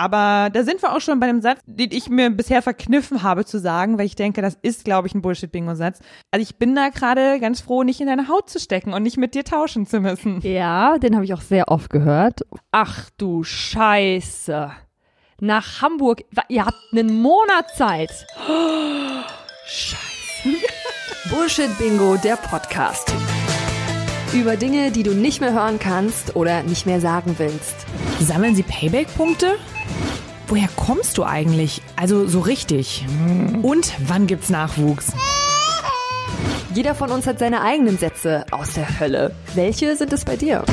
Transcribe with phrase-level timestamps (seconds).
[0.00, 3.44] Aber da sind wir auch schon bei dem Satz, den ich mir bisher verkniffen habe
[3.44, 6.00] zu sagen, weil ich denke, das ist, glaube ich, ein Bullshit-Bingo-Satz.
[6.30, 9.18] Also ich bin da gerade ganz froh, nicht in deine Haut zu stecken und nicht
[9.18, 10.40] mit dir tauschen zu müssen.
[10.40, 12.40] Ja, den habe ich auch sehr oft gehört.
[12.72, 14.70] Ach du Scheiße.
[15.42, 16.22] Nach Hamburg.
[16.48, 18.26] Ihr habt einen Monat Zeit.
[19.66, 20.48] Scheiße.
[21.28, 23.12] Bullshit Bingo, der Podcast.
[24.32, 27.84] Über Dinge, die du nicht mehr hören kannst oder nicht mehr sagen willst.
[28.18, 29.58] Sammeln Sie Payback-Punkte?
[30.50, 31.80] Woher kommst du eigentlich?
[31.94, 33.06] Also so richtig.
[33.62, 35.12] Und wann gibt's Nachwuchs?
[36.74, 39.32] Jeder von uns hat seine eigenen Sätze aus der Hölle.
[39.54, 40.64] Welche sind es bei dir?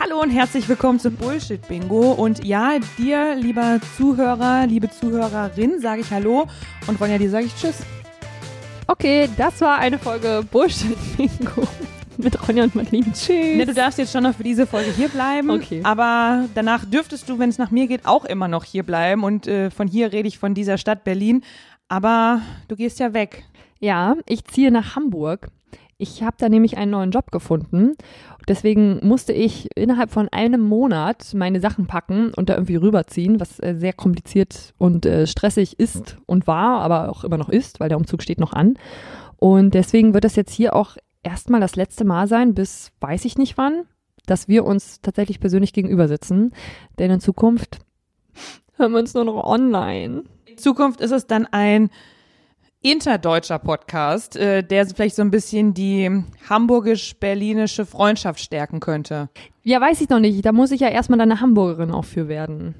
[0.00, 2.12] Hallo und herzlich willkommen zum Bullshit Bingo.
[2.12, 6.46] Und ja, dir, lieber Zuhörer, liebe Zuhörerin, sage ich Hallo.
[6.86, 7.80] Und Ronja, dir sage ich Tschüss.
[8.86, 11.68] Okay, das war eine Folge Bullshit Bingo
[12.18, 13.12] mit Ronja und Marlene.
[13.12, 13.56] Tschüss.
[13.56, 15.50] Ne, du darfst jetzt schon noch für diese Folge hier bleiben.
[15.50, 15.80] Okay.
[15.82, 19.24] Aber danach dürftest du, wenn es nach mir geht, auch immer noch hier bleiben.
[19.24, 21.42] Und äh, von hier rede ich von dieser Stadt Berlin.
[21.88, 23.44] Aber du gehst ja weg.
[23.80, 25.48] Ja, ich ziehe nach Hamburg.
[25.96, 27.94] Ich habe da nämlich einen neuen Job gefunden.
[28.48, 33.60] Deswegen musste ich innerhalb von einem Monat meine Sachen packen und da irgendwie rüberziehen, was
[33.60, 37.88] äh, sehr kompliziert und äh, stressig ist und war, aber auch immer noch ist, weil
[37.88, 38.74] der Umzug steht noch an.
[39.38, 43.36] Und deswegen wird das jetzt hier auch erstmal das letzte Mal sein, bis weiß ich
[43.36, 43.86] nicht wann,
[44.26, 46.52] dass wir uns tatsächlich persönlich gegenüber sitzen.
[46.98, 47.78] Denn in Zukunft
[48.76, 50.24] hören wir uns nur noch online.
[50.46, 51.90] In Zukunft ist es dann ein
[52.84, 59.30] interdeutscher Podcast, äh, der vielleicht so ein bisschen die hamburgisch-berlinische Freundschaft stärken könnte.
[59.62, 60.44] Ja, weiß ich noch nicht.
[60.44, 62.74] Da muss ich ja erstmal eine Hamburgerin auch für werden.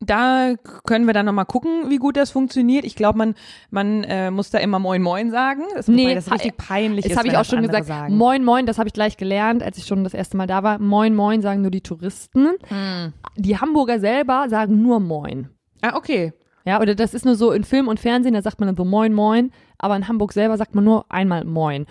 [0.00, 2.84] Da können wir dann nochmal gucken, wie gut das funktioniert.
[2.84, 3.34] Ich glaube, man,
[3.70, 5.62] man äh, muss da immer Moin Moin sagen.
[5.74, 7.18] Das, Nee, das richtig peinlich Das ist.
[7.18, 7.86] habe ich auch schon gesagt.
[7.86, 8.14] Sagen.
[8.16, 10.78] Moin Moin, das habe ich gleich gelernt, als ich schon das erste Mal da war.
[10.78, 12.50] Moin Moin sagen nur die Touristen.
[12.68, 13.14] Hm.
[13.36, 15.48] Die Hamburger selber sagen nur Moin.
[15.80, 16.34] Ah, okay.
[16.66, 18.84] Ja, oder das ist nur so in Film und Fernsehen, da sagt man dann so
[18.84, 21.86] Moin Moin, aber in Hamburg selber sagt man nur einmal Moin.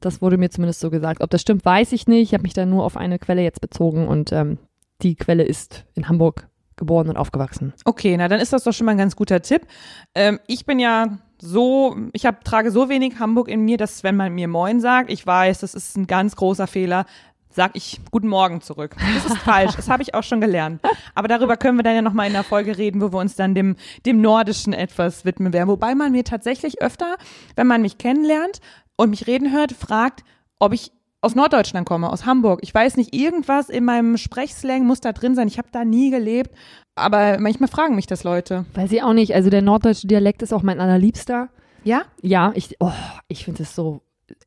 [0.00, 1.22] Das wurde mir zumindest so gesagt.
[1.22, 2.22] Ob das stimmt, weiß ich nicht.
[2.30, 4.58] Ich habe mich da nur auf eine Quelle jetzt bezogen und ähm,
[5.02, 7.72] die Quelle ist in Hamburg geboren und aufgewachsen.
[7.84, 9.66] Okay, na dann ist das doch schon mal ein ganz guter Tipp.
[10.14, 14.16] Ähm, ich bin ja so, ich hab, trage so wenig Hamburg in mir, dass wenn
[14.16, 17.04] man mir Moin sagt, ich weiß, das ist ein ganz großer Fehler,
[17.50, 18.96] sag ich Guten Morgen zurück.
[19.14, 20.80] Das ist falsch, das habe ich auch schon gelernt.
[21.14, 23.54] Aber darüber können wir dann ja nochmal in der Folge reden, wo wir uns dann
[23.54, 25.68] dem, dem Nordischen etwas widmen werden.
[25.68, 27.16] Wobei man mir tatsächlich öfter,
[27.56, 28.60] wenn man mich kennenlernt
[28.96, 30.24] und mich reden hört, fragt,
[30.58, 30.92] ob ich
[31.24, 32.60] aus Norddeutschland komme, aus Hamburg.
[32.62, 35.48] Ich weiß nicht, irgendwas in meinem Sprechslang muss da drin sein.
[35.48, 36.50] Ich habe da nie gelebt.
[36.94, 38.66] Aber manchmal fragen mich das Leute.
[38.74, 39.34] Weiß ich auch nicht.
[39.34, 41.48] Also der norddeutsche Dialekt ist auch mein allerliebster.
[41.82, 42.02] Ja?
[42.22, 42.92] Ja, ich, oh,
[43.28, 44.02] ich finde es so,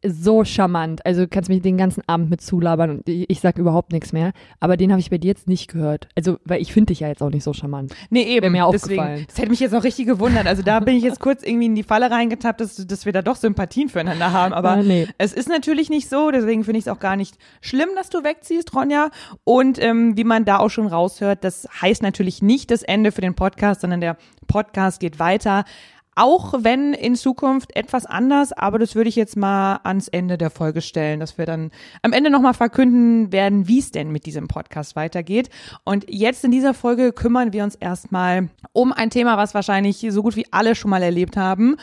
[0.05, 1.05] so charmant.
[1.05, 4.31] Also du kannst mich den ganzen Abend mit zulabern und ich, sag überhaupt nichts mehr.
[4.59, 6.07] Aber den habe ich bei dir jetzt nicht gehört.
[6.15, 7.93] Also, weil ich finde dich ja jetzt auch nicht so charmant.
[8.09, 8.41] Nee, eben.
[8.53, 9.25] Wäre mir Deswegen, aufgefallen.
[9.27, 10.47] das hätte mich jetzt auch richtig gewundert.
[10.47, 13.21] Also da bin ich jetzt kurz irgendwie in die Falle reingetappt, dass, dass wir da
[13.21, 14.53] doch Sympathien füreinander haben.
[14.53, 15.07] Aber Ah, nee.
[15.17, 16.31] es ist natürlich nicht so.
[16.31, 19.09] Deswegen finde ich es auch gar nicht schlimm, dass du wegziehst, Ronja.
[19.43, 23.21] Und ähm, wie man da auch schon raushört, das heißt natürlich nicht das Ende für
[23.21, 24.17] den Podcast, sondern der
[24.47, 25.65] Podcast geht weiter.
[26.19, 30.49] Auch wenn in Zukunft etwas anders, aber das würde ich jetzt mal ans Ende der
[30.49, 31.69] Folge stellen, dass wir dann
[32.01, 35.51] am Ende nochmal verkünden werden, wie es denn mit diesem Podcast weitergeht.
[35.83, 40.23] Und jetzt in dieser Folge kümmern wir uns erstmal um ein Thema, was wahrscheinlich so
[40.23, 41.75] gut wie alle schon mal erlebt haben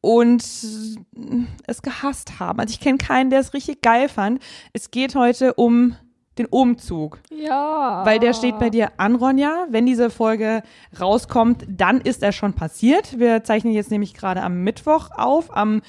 [0.00, 2.60] und es gehasst haben.
[2.60, 4.42] Also ich kenne keinen, der es richtig geil fand.
[4.72, 5.96] Es geht heute um
[6.38, 7.18] den Umzug.
[7.30, 8.02] Ja.
[8.04, 9.66] Weil der steht bei dir an, Ronja.
[9.70, 10.62] Wenn diese Folge
[11.00, 13.18] rauskommt, dann ist er schon passiert.
[13.18, 15.54] Wir zeichnen jetzt nämlich gerade am Mittwoch auf.
[15.56, 15.82] Am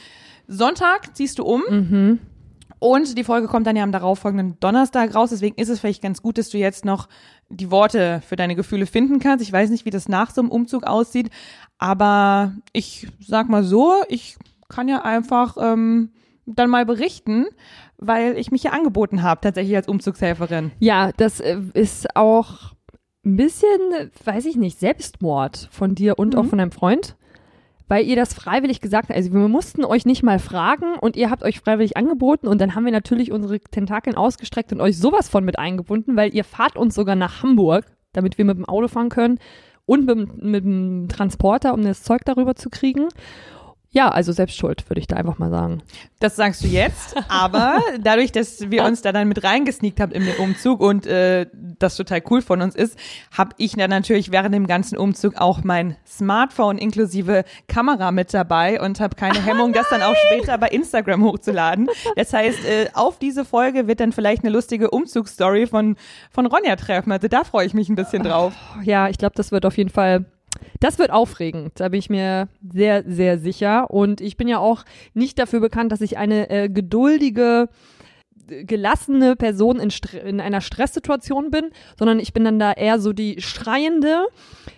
[0.47, 1.63] Sonntag ziehst du um.
[1.69, 2.19] Mhm.
[2.79, 5.31] Und die Folge kommt dann ja am darauffolgenden Donnerstag raus.
[5.31, 7.09] Deswegen ist es vielleicht ganz gut, dass du jetzt noch
[7.49, 9.43] die Worte für deine Gefühle finden kannst.
[9.43, 11.29] Ich weiß nicht, wie das nach so einem Umzug aussieht.
[11.79, 14.37] Aber ich sag mal so, ich
[14.69, 16.11] kann ja einfach ähm,
[16.45, 17.45] dann mal berichten,
[17.97, 20.71] weil ich mich ja angeboten habe, tatsächlich als Umzugshelferin.
[20.79, 22.73] Ja, das äh, ist auch
[23.25, 23.79] ein bisschen,
[24.23, 27.15] weiß ich nicht, Selbstmord von dir und auch von deinem Freund.
[27.89, 29.15] Weil ihr das freiwillig gesagt habt.
[29.15, 32.75] Also wir mussten euch nicht mal fragen und ihr habt euch freiwillig angeboten und dann
[32.75, 36.75] haben wir natürlich unsere Tentakeln ausgestreckt und euch sowas von mit eingebunden, weil ihr fahrt
[36.75, 39.39] uns sogar nach Hamburg, damit wir mit dem Auto fahren können
[39.85, 43.07] und mit, mit dem Transporter, um das Zeug darüber zu kriegen.
[43.89, 45.81] Ja, also selbst schuld, würde ich da einfach mal sagen.
[46.19, 50.25] Das sagst du jetzt, aber dadurch, dass wir uns da dann mit reingesneakt haben in
[50.25, 52.97] den Umzug und äh, das total cool von uns ist,
[53.35, 58.81] habe ich dann natürlich während dem ganzen Umzug auch mein Smartphone inklusive Kamera mit dabei
[58.81, 61.89] und habe keine Hemmung, das dann auch später bei Instagram hochzuladen.
[62.15, 65.95] Das heißt, äh, auf diese Folge wird dann vielleicht eine lustige Umzugsstory von
[66.31, 67.11] von Ronja treffen.
[67.11, 68.53] Also da freue ich mich ein bisschen drauf.
[68.83, 70.25] Ja, ich glaube, das wird auf jeden Fall
[70.79, 73.89] das wird aufregend, da bin ich mir sehr, sehr sicher.
[73.91, 74.83] Und ich bin ja auch
[75.13, 77.69] nicht dafür bekannt, dass ich eine äh, geduldige,
[78.47, 79.89] gelassene Person in,
[80.25, 84.27] in, einer Stresssituation bin, sondern ich bin dann da eher so die Schreiende,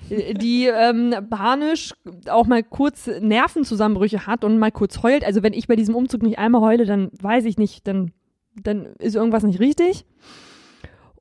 [0.10, 1.94] äh, die ähm, panisch
[2.30, 5.24] auch mal kurz Nervenzusammenbrüche hat und mal kurz heult.
[5.24, 8.12] Also wenn ich bei diesem Umzug nicht einmal heule, dann weiß ich nicht, dann,
[8.56, 10.06] dann ist irgendwas nicht richtig.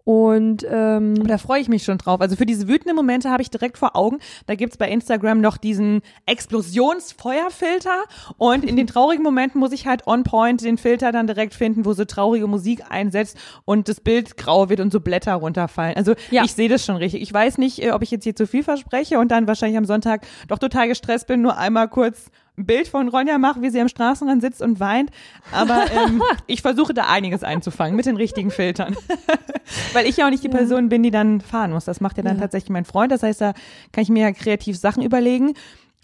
[0.08, 2.22] Und ähm, da freue ich mich schon drauf.
[2.22, 4.20] Also für diese wütenden Momente habe ich direkt vor Augen.
[4.46, 8.05] Da gibt's bei Instagram noch diesen Explosionsfeuerfilter.
[8.38, 11.84] Und in den traurigen Momenten muss ich halt on point den Filter dann direkt finden,
[11.84, 15.99] wo so traurige Musik einsetzt und das Bild grau wird und so Blätter runterfallen.
[15.99, 16.43] Also ja.
[16.43, 17.20] ich sehe das schon richtig.
[17.20, 19.84] Ich weiß nicht, äh, ob ich jetzt hier zu viel verspreche und dann wahrscheinlich am
[19.84, 22.31] Sonntag doch total gestresst bin, nur einmal kurz
[22.66, 25.10] Bild von Ronja mache, wie sie am Straßenrand sitzt und weint.
[25.52, 28.96] Aber ähm, ich versuche da einiges einzufangen mit den richtigen Filtern.
[29.93, 31.84] Weil ich ja auch nicht die Person bin, die dann fahren muss.
[31.84, 32.43] Das macht ja dann ja.
[32.43, 33.12] tatsächlich mein Freund.
[33.12, 33.52] Das heißt, da
[33.93, 35.55] kann ich mir ja kreativ Sachen überlegen.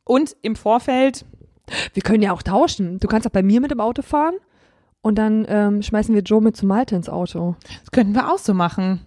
[0.05, 1.25] Und im Vorfeld.
[1.95, 2.99] Wir können ja auch tauschen.
[3.01, 4.35] Du kannst auch bei mir mit dem Auto fahren
[5.05, 7.57] und dann ähm, schmeißen wir Joe mit zu Malte ins Auto.
[7.81, 9.01] Das könnten wir auch so machen.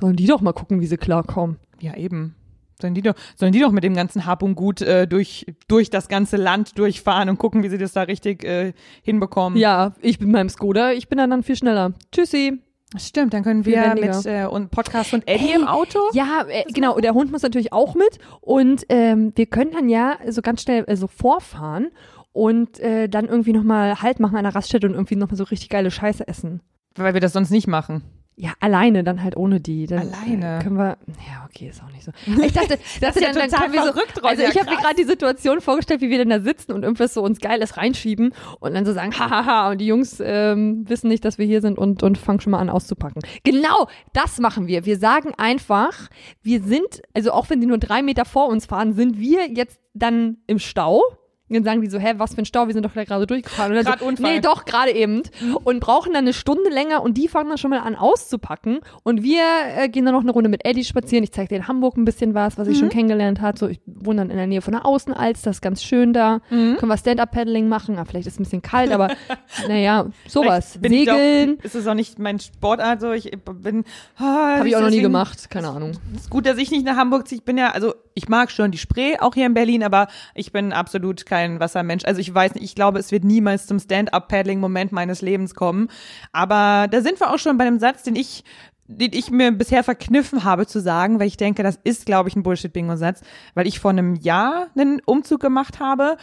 [0.00, 1.58] Sollen die doch mal gucken, wie sie klarkommen.
[1.80, 2.34] Ja, eben.
[2.84, 5.88] Sollen die doch, sollen die doch mit dem ganzen Hab und Gut äh, durch, durch
[5.88, 9.58] das ganze Land durchfahren und gucken, wie sie das da richtig äh, hinbekommen.
[9.58, 11.94] Ja, ich bin beim Skoda, ich bin dann, dann viel schneller.
[12.12, 12.60] Tschüssi.
[12.98, 15.98] Stimmt, dann können wir mit äh, und Podcast und Eddie Ey, im Auto.
[16.12, 17.00] Ja, äh, genau.
[17.00, 20.84] Der Hund muss natürlich auch mit und ähm, wir können dann ja so ganz schnell
[20.86, 21.88] äh, so vorfahren
[22.32, 25.70] und äh, dann irgendwie nochmal Halt machen an der Raststätte und irgendwie nochmal so richtig
[25.70, 26.60] geile Scheiße essen.
[26.96, 28.02] Weil wir das sonst nicht machen.
[28.36, 29.86] Ja, alleine, dann halt ohne die.
[29.86, 30.58] Dann alleine.
[30.60, 30.96] Können wir.
[31.28, 32.10] Ja, okay, ist auch nicht so.
[32.26, 35.04] Ich dachte, das ist ja dann, dann verrückt, so, Also ich habe mir gerade die
[35.04, 38.84] Situation vorgestellt, wie wir denn da sitzen und irgendwas so uns Geiles reinschieben und dann
[38.84, 42.18] so sagen, hahaha, und die Jungs ähm, wissen nicht, dass wir hier sind und, und
[42.18, 43.22] fangen schon mal an auszupacken.
[43.44, 44.84] Genau, das machen wir.
[44.84, 46.08] Wir sagen einfach,
[46.42, 49.78] wir sind, also auch wenn die nur drei Meter vor uns fahren, sind wir jetzt
[49.94, 51.02] dann im Stau
[51.50, 53.72] dann sagen die so, hä, was für ein Stau, wir sind doch gerade durchgefahren.
[53.72, 54.34] Gerade so, Unfall.
[54.34, 55.22] Nee, doch, gerade eben.
[55.64, 58.80] Und brauchen dann eine Stunde länger und die fangen dann schon mal an auszupacken.
[59.02, 59.42] Und wir
[59.76, 61.22] äh, gehen dann noch eine Runde mit Eddie spazieren.
[61.22, 62.80] Ich zeige dir in Hamburg ein bisschen was, was ich mhm.
[62.80, 63.58] schon kennengelernt habe.
[63.58, 66.40] So, ich wohne dann in der Nähe von der Außenalster, das ist ganz schön da.
[66.48, 66.76] Mhm.
[66.76, 67.98] Können wir Stand-Up-Paddling machen.
[67.98, 69.08] Ah, vielleicht ist es ein bisschen kalt, aber
[69.68, 70.78] naja, sowas.
[70.82, 71.58] Segeln.
[71.58, 73.12] Doch, ist es auch nicht mein Sportart so.
[73.12, 73.30] Ich
[73.60, 73.84] bin.
[74.18, 75.92] Oh, Habe ich auch noch nie gemacht, keine Ahnung.
[76.16, 77.38] Ist gut, dass ich nicht nach Hamburg ziehe.
[77.38, 80.52] Ich bin ja, also ich mag schon die Spree, auch hier in Berlin, aber ich
[80.52, 82.04] bin absolut kein Wassermensch.
[82.04, 85.88] Also ich weiß nicht, ich glaube, es wird niemals zum Stand-up-Paddling-Moment meines Lebens kommen.
[86.32, 88.44] Aber da sind wir auch schon bei einem Satz, den ich
[88.86, 92.36] den ich mir bisher verkniffen habe zu sagen, weil ich denke, das ist, glaube ich,
[92.36, 93.22] ein Bullshit-Bingo-Satz,
[93.54, 96.18] weil ich vor einem Jahr einen Umzug gemacht habe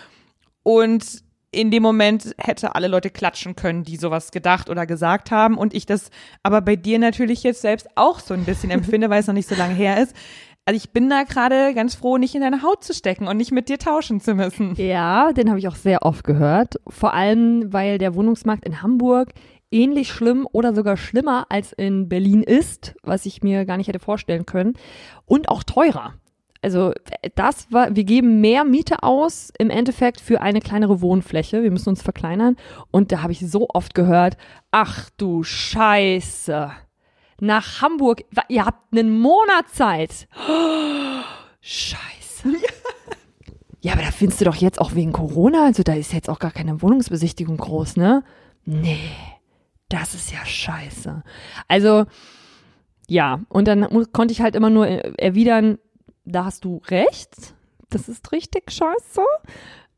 [0.62, 5.58] und in dem Moment hätte alle Leute klatschen können, die sowas gedacht oder gesagt haben
[5.58, 6.12] und ich das
[6.44, 9.50] aber bei dir natürlich jetzt selbst auch so ein bisschen empfinde, weil es noch nicht
[9.50, 10.16] so lange her ist.
[10.72, 13.52] Also ich bin da gerade ganz froh, nicht in deine Haut zu stecken und nicht
[13.52, 14.74] mit dir tauschen zu müssen.
[14.76, 16.76] Ja, den habe ich auch sehr oft gehört.
[16.88, 19.34] Vor allem, weil der Wohnungsmarkt in Hamburg
[19.70, 24.00] ähnlich schlimm oder sogar schlimmer als in Berlin ist, was ich mir gar nicht hätte
[24.00, 24.76] vorstellen können.
[25.26, 26.14] Und auch teurer.
[26.62, 26.94] Also
[27.36, 31.64] das war, wir geben mehr Miete aus im Endeffekt für eine kleinere Wohnfläche.
[31.64, 32.56] Wir müssen uns verkleinern.
[32.92, 34.38] Und da habe ich so oft gehört,
[34.72, 36.72] ach du Scheiße
[37.42, 38.24] nach Hamburg.
[38.48, 40.28] Ihr habt einen Monat Zeit.
[40.48, 41.24] Oh,
[41.60, 42.56] scheiße.
[43.82, 46.38] Ja, aber da findest du doch jetzt auch wegen Corona, also da ist jetzt auch
[46.38, 48.24] gar keine Wohnungsbesichtigung groß, ne?
[48.64, 49.10] Nee,
[49.90, 51.24] das ist ja scheiße.
[51.68, 52.06] Also,
[53.08, 55.80] ja, und dann konnte ich halt immer nur erwidern,
[56.26, 57.56] da hast du recht,
[57.90, 59.24] das ist richtig scheiße.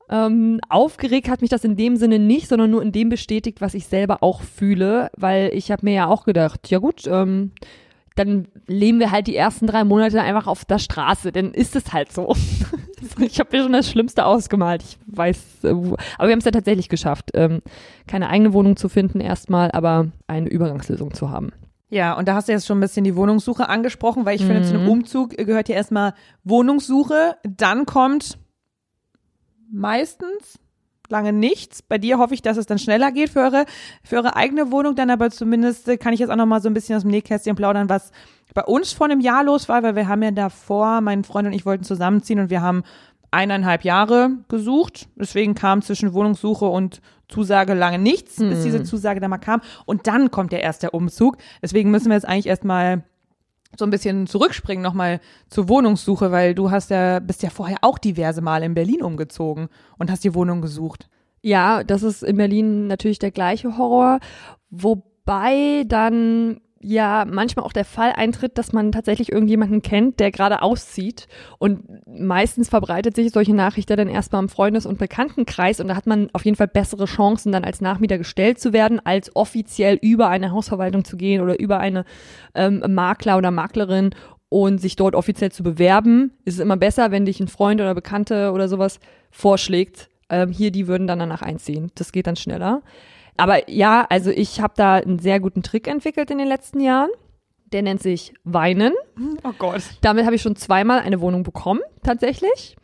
[0.09, 3.73] Ähm, aufgeregt hat mich das in dem Sinne nicht, sondern nur in dem bestätigt, was
[3.73, 7.51] ich selber auch fühle, weil ich habe mir ja auch gedacht, ja gut, ähm,
[8.15, 11.93] dann leben wir halt die ersten drei Monate einfach auf der Straße, dann ist es
[11.93, 12.35] halt so.
[13.19, 14.83] ich habe mir schon das Schlimmste ausgemalt.
[14.83, 17.61] Ich weiß, äh, aber wir haben es ja tatsächlich geschafft, ähm,
[18.07, 21.51] keine eigene Wohnung zu finden erstmal, aber eine Übergangslösung zu haben.
[21.89, 24.47] Ja, und da hast du jetzt schon ein bisschen die Wohnungssuche angesprochen, weil ich mhm.
[24.47, 24.91] finde, zu einem mhm.
[24.91, 28.39] Umzug gehört ja erstmal Wohnungssuche, dann kommt
[29.73, 30.59] meistens
[31.09, 31.81] lange nichts.
[31.81, 33.65] Bei dir hoffe ich, dass es dann schneller geht für eure,
[34.03, 36.73] für eure eigene Wohnung, dann aber zumindest kann ich jetzt auch noch mal so ein
[36.73, 38.11] bisschen aus dem Nähkästchen plaudern, was
[38.53, 41.53] bei uns vor einem Jahr los war, weil wir haben ja davor, mein Freund und
[41.53, 42.83] ich wollten zusammenziehen und wir haben
[43.31, 45.09] eineinhalb Jahre gesucht.
[45.15, 48.63] Deswegen kam zwischen Wohnungssuche und Zusage lange nichts, bis Hm.
[48.63, 49.61] diese Zusage dann mal kam.
[49.85, 51.37] Und dann kommt ja erst der Umzug.
[51.61, 53.03] Deswegen müssen wir jetzt eigentlich erstmal
[53.77, 57.97] so ein bisschen zurückspringen nochmal zur Wohnungssuche, weil du hast ja, bist ja vorher auch
[57.97, 61.09] diverse Male in Berlin umgezogen und hast die Wohnung gesucht.
[61.41, 64.19] Ja, das ist in Berlin natürlich der gleiche Horror,
[64.69, 70.61] wobei dann ja manchmal auch der Fall eintritt, dass man tatsächlich irgendjemanden kennt, der gerade
[70.61, 75.95] auszieht und meistens verbreitet sich solche Nachrichten dann erstmal im Freundes- und Bekanntenkreis und da
[75.95, 79.97] hat man auf jeden Fall bessere Chancen, dann als Nachmieter gestellt zu werden, als offiziell
[80.01, 82.05] über eine Hausverwaltung zu gehen oder über eine
[82.53, 84.11] ähm, Makler oder Maklerin
[84.49, 86.33] und sich dort offiziell zu bewerben.
[86.45, 88.99] Ist es immer besser, wenn dich ein Freund oder Bekannte oder sowas
[89.31, 91.91] vorschlägt, ähm, hier, die würden dann danach einziehen.
[91.95, 92.81] Das geht dann schneller.
[93.37, 97.09] Aber ja, also ich habe da einen sehr guten Trick entwickelt in den letzten Jahren.
[97.71, 98.93] Der nennt sich Weinen.
[99.43, 99.81] Oh Gott.
[100.01, 102.75] Damit habe ich schon zweimal eine Wohnung bekommen, tatsächlich.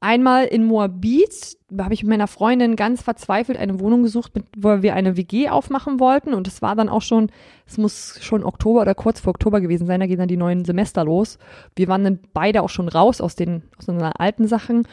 [0.00, 4.82] Einmal in Moabit habe ich mit meiner Freundin ganz verzweifelt eine Wohnung gesucht, mit, wo
[4.82, 6.34] wir eine WG aufmachen wollten.
[6.34, 7.30] Und es war dann auch schon,
[7.66, 10.64] es muss schon Oktober oder kurz vor Oktober gewesen sein, da gehen dann die neuen
[10.64, 11.38] Semester los.
[11.76, 14.86] Wir waren dann beide auch schon raus aus den aus unseren alten Sachen.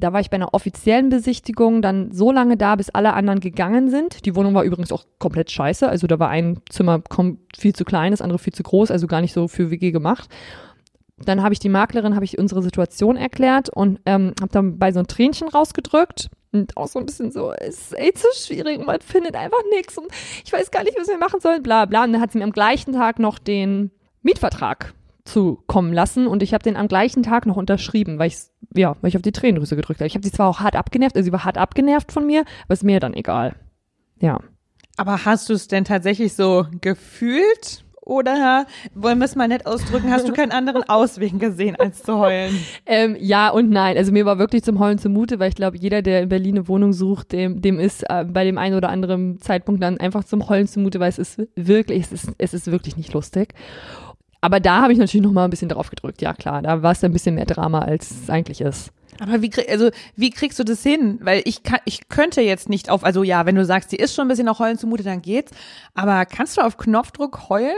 [0.00, 3.90] Da war ich bei einer offiziellen Besichtigung dann so lange da, bis alle anderen gegangen
[3.90, 4.24] sind.
[4.24, 5.88] Die Wohnung war übrigens auch komplett scheiße.
[5.88, 7.02] Also da war ein Zimmer
[7.56, 10.28] viel zu klein, das andere viel zu groß, also gar nicht so für WG gemacht.
[11.18, 14.90] Dann habe ich die Maklerin, habe ich unsere Situation erklärt und ähm, habe dann bei
[14.90, 16.30] so ein Tränchen rausgedrückt.
[16.52, 19.96] Und auch so ein bisschen so, es ist echt so schwierig, man findet einfach nichts
[19.96, 20.08] und
[20.44, 22.04] ich weiß gar nicht, was wir machen sollen, bla bla.
[22.04, 23.92] Und dann hat sie mir am gleichen Tag noch den
[24.22, 24.94] Mietvertrag
[25.30, 28.38] zukommen lassen und ich habe den am gleichen Tag noch unterschrieben, weil ich
[28.74, 30.06] ja, weil ich auf die Tränendrüse gedrückt habe.
[30.06, 32.74] Ich habe sie zwar auch hart abgenervt, also sie war hart abgenervt von mir, aber
[32.74, 33.54] ist mir dann egal.
[34.20, 34.38] Ja.
[34.96, 37.84] Aber hast du es denn tatsächlich so gefühlt?
[38.02, 42.18] Oder wollen wir es mal nett ausdrücken, hast du keinen anderen Ausweg gesehen, als zu
[42.18, 42.58] heulen?
[42.84, 43.96] Ähm, ja und nein.
[43.96, 46.66] Also mir war wirklich zum Heulen zumute, weil ich glaube, jeder, der in Berlin eine
[46.66, 50.48] Wohnung sucht, dem, dem ist äh, bei dem einen oder anderen Zeitpunkt dann einfach zum
[50.48, 53.54] Heulen zumute, weil es ist wirklich, es ist, es ist wirklich nicht lustig.
[54.40, 56.22] Aber da habe ich natürlich noch mal ein bisschen drauf gedrückt.
[56.22, 58.90] Ja klar, da war es ein bisschen mehr Drama, als es eigentlich ist.
[59.18, 61.18] Aber wie, krieg, also, wie kriegst du das hin?
[61.22, 64.14] Weil ich kann, ich könnte jetzt nicht auf, also ja, wenn du sagst, die ist
[64.14, 65.52] schon ein bisschen nach Heulen zumute, dann geht's.
[65.94, 67.76] Aber kannst du auf Knopfdruck heulen?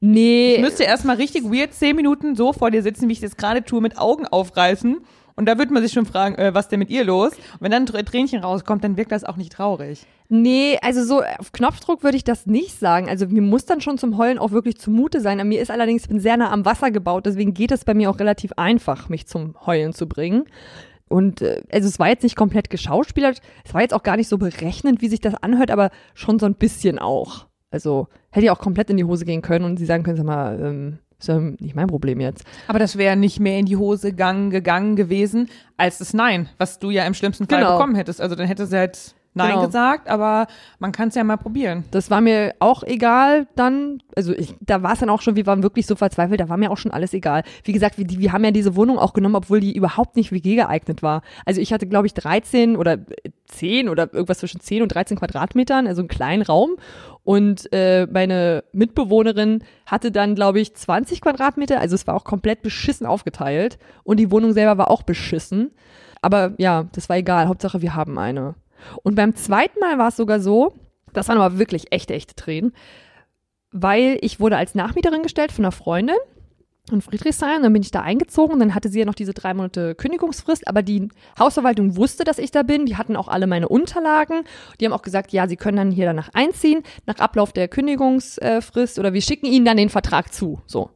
[0.00, 3.36] Nee, Ich müsste erstmal richtig weird zehn Minuten so vor dir sitzen, wie ich das
[3.36, 4.98] gerade tue, mit Augen aufreißen.
[5.34, 7.32] Und da würde man sich schon fragen, äh, was denn mit ihr los?
[7.32, 10.06] Und wenn dann ein Tränchen rauskommt, dann wirkt das auch nicht traurig.
[10.28, 13.08] Nee, also so auf Knopfdruck würde ich das nicht sagen.
[13.08, 15.46] Also mir muss dann schon zum Heulen auch wirklich zumute sein.
[15.46, 18.10] Mir ist allerdings, ich bin sehr nah am Wasser gebaut, deswegen geht es bei mir
[18.10, 20.44] auch relativ einfach, mich zum Heulen zu bringen.
[21.08, 24.28] Und äh, also es war jetzt nicht komplett geschauspielert, es war jetzt auch gar nicht
[24.28, 27.46] so berechnend, wie sich das anhört, aber schon so ein bisschen auch.
[27.70, 30.26] Also hätte ja auch komplett in die Hose gehen können und sie sagen können, sag
[30.26, 32.44] mal, ähm, ist ja nicht mein Problem jetzt.
[32.68, 36.78] Aber das wäre nicht mehr in die Hose gegangen, gegangen gewesen, als das Nein, was
[36.78, 37.72] du ja im schlimmsten Fall Genau.
[37.76, 38.20] bekommen hättest.
[38.20, 39.64] Also dann hätte sie halt Nein Genau.
[39.64, 40.46] gesagt, aber
[40.78, 41.84] man kann es ja mal probieren.
[41.90, 44.02] Das war mir auch egal dann.
[44.14, 46.58] Also ich, da war es dann auch schon, wir waren wirklich so verzweifelt, da war
[46.58, 47.42] mir auch schon alles egal.
[47.64, 50.56] Wie gesagt, wir, wir haben ja diese Wohnung auch genommen, obwohl die überhaupt nicht WG
[50.56, 51.22] geeignet war.
[51.46, 52.98] Also ich hatte, glaube ich, 13 oder
[53.46, 56.72] 10 oder irgendwas zwischen 10 und 13 Quadratmetern, also einen kleinen Raum.
[57.24, 61.80] Und äh, meine Mitbewohnerin hatte dann, glaube ich, 20 Quadratmeter.
[61.80, 63.78] Also es war auch komplett beschissen aufgeteilt.
[64.02, 65.70] Und die Wohnung selber war auch beschissen.
[66.20, 67.48] Aber ja, das war egal.
[67.48, 68.54] Hauptsache, wir haben eine.
[69.02, 70.74] Und beim zweiten Mal war es sogar so,
[71.12, 72.72] das waren aber wirklich echte, echte Tränen,
[73.70, 76.16] weil ich wurde als Nachmieterin gestellt von einer Freundin
[76.90, 79.54] in Friedrichshain, und dann bin ich da eingezogen, dann hatte sie ja noch diese drei
[79.54, 81.08] Monate Kündigungsfrist, aber die
[81.38, 84.42] Hausverwaltung wusste, dass ich da bin, die hatten auch alle meine Unterlagen,
[84.80, 88.98] die haben auch gesagt, ja, sie können dann hier danach einziehen, nach Ablauf der Kündigungsfrist
[88.98, 90.90] oder wir schicken ihnen dann den Vertrag zu, so.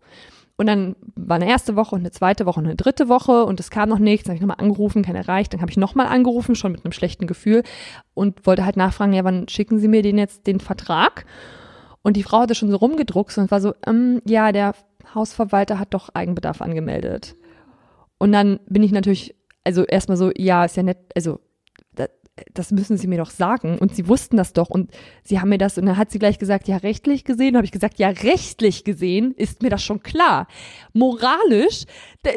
[0.59, 3.61] Und dann war eine erste Woche und eine zweite Woche und eine dritte Woche und
[3.61, 4.25] es kam noch nichts.
[4.25, 5.53] Dann habe ich nochmal angerufen, kein erreicht.
[5.53, 7.63] Dann habe ich nochmal angerufen, schon mit einem schlechten Gefühl
[8.15, 11.27] und wollte halt nachfragen, ja, wann schicken Sie mir den jetzt den Vertrag?
[12.01, 14.75] Und die Frau hatte schon so rumgedruckt und war so, ähm, ja, der
[15.15, 17.37] Hausverwalter hat doch Eigenbedarf angemeldet.
[18.19, 19.35] Und dann bin ich natürlich,
[19.65, 21.41] also erstmal so, ja, ist ja nett, also
[22.53, 23.79] das müssen Sie mir doch sagen.
[23.79, 24.69] Und sie wussten das doch.
[24.69, 24.91] Und
[25.23, 27.73] sie haben mir das, und dann hat sie gleich gesagt, ja, rechtlich gesehen, habe ich
[27.73, 30.47] gesagt, ja, rechtlich gesehen ist mir das schon klar.
[30.93, 31.85] Moralisch,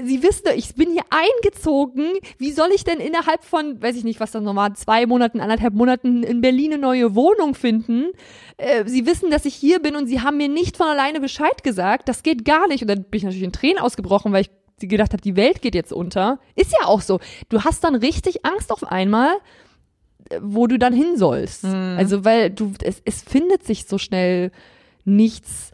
[0.05, 2.13] Sie wissen doch, ich bin hier eingezogen.
[2.37, 5.73] Wie soll ich denn innerhalb von, weiß ich nicht, was das nochmal, zwei Monaten, anderthalb
[5.73, 8.11] Monaten in Berlin eine neue Wohnung finden?
[8.57, 11.63] Äh, sie wissen, dass ich hier bin und sie haben mir nicht von alleine Bescheid
[11.63, 12.07] gesagt.
[12.07, 12.81] Das geht gar nicht.
[12.83, 14.49] Und dann bin ich natürlich in Tränen ausgebrochen, weil ich
[14.87, 16.39] gedacht habe, die Welt geht jetzt unter.
[16.55, 17.19] Ist ja auch so.
[17.49, 19.31] Du hast dann richtig Angst auf einmal,
[20.41, 21.65] wo du dann hin sollst.
[21.65, 24.51] Also, weil du, es, es findet sich so schnell
[25.05, 25.71] nichts,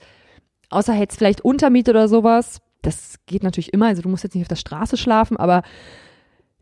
[0.70, 2.62] außer jetzt vielleicht Untermiete oder sowas.
[2.82, 3.88] Das geht natürlich immer.
[3.88, 5.64] Also, du musst jetzt nicht auf der Straße schlafen, aber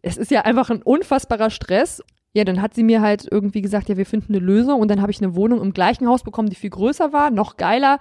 [0.01, 2.03] es ist ja einfach ein unfassbarer Stress.
[2.33, 5.01] Ja, dann hat sie mir halt irgendwie gesagt, ja, wir finden eine Lösung und dann
[5.01, 7.99] habe ich eine Wohnung im gleichen Haus bekommen, die viel größer war, noch geiler,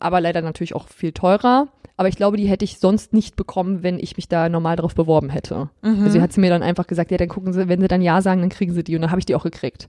[0.00, 1.68] aber leider natürlich auch viel teurer.
[1.96, 4.94] Aber ich glaube, die hätte ich sonst nicht bekommen, wenn ich mich da normal drauf
[4.94, 5.70] beworben hätte.
[5.82, 6.04] Mhm.
[6.04, 8.20] Also hat sie mir dann einfach gesagt, ja, dann gucken Sie, wenn Sie dann Ja
[8.20, 9.88] sagen, dann kriegen Sie die und dann habe ich die auch gekriegt.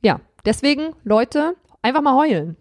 [0.00, 2.56] Ja, deswegen, Leute, einfach mal heulen.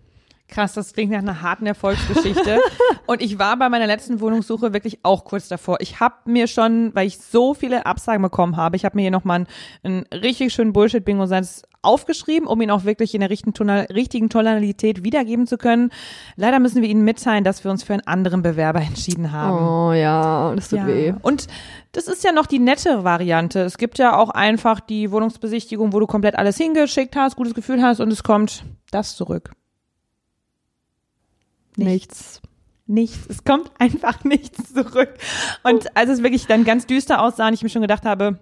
[0.49, 2.59] Krass, das klingt nach einer harten Erfolgsgeschichte.
[3.05, 5.77] und ich war bei meiner letzten Wohnungssuche wirklich auch kurz davor.
[5.79, 9.11] Ich habe mir schon, weil ich so viele Absagen bekommen habe, ich habe mir hier
[9.11, 9.45] nochmal
[9.83, 14.29] einen, einen richtig schönen Bullshit-Bingo-Satz aufgeschrieben, um ihn auch wirklich in der richtigen, Tonal richtigen
[14.29, 15.91] Tonalität wiedergeben zu können.
[16.35, 19.65] Leider müssen wir Ihnen mitteilen, dass wir uns für einen anderen Bewerber entschieden haben.
[19.65, 20.87] Oh ja, das tut Ja.
[20.87, 21.13] weh.
[21.21, 21.47] Und
[21.93, 23.61] das ist ja noch die nette Variante.
[23.61, 27.81] Es gibt ja auch einfach die Wohnungsbesichtigung, wo du komplett alles hingeschickt hast, gutes Gefühl
[27.81, 29.51] hast und es kommt das zurück.
[31.77, 32.41] Nichts.
[32.87, 33.27] Nichts.
[33.29, 35.13] Es kommt einfach nichts zurück.
[35.63, 38.39] Und als es wirklich dann ganz düster aussah und ich mir schon gedacht habe,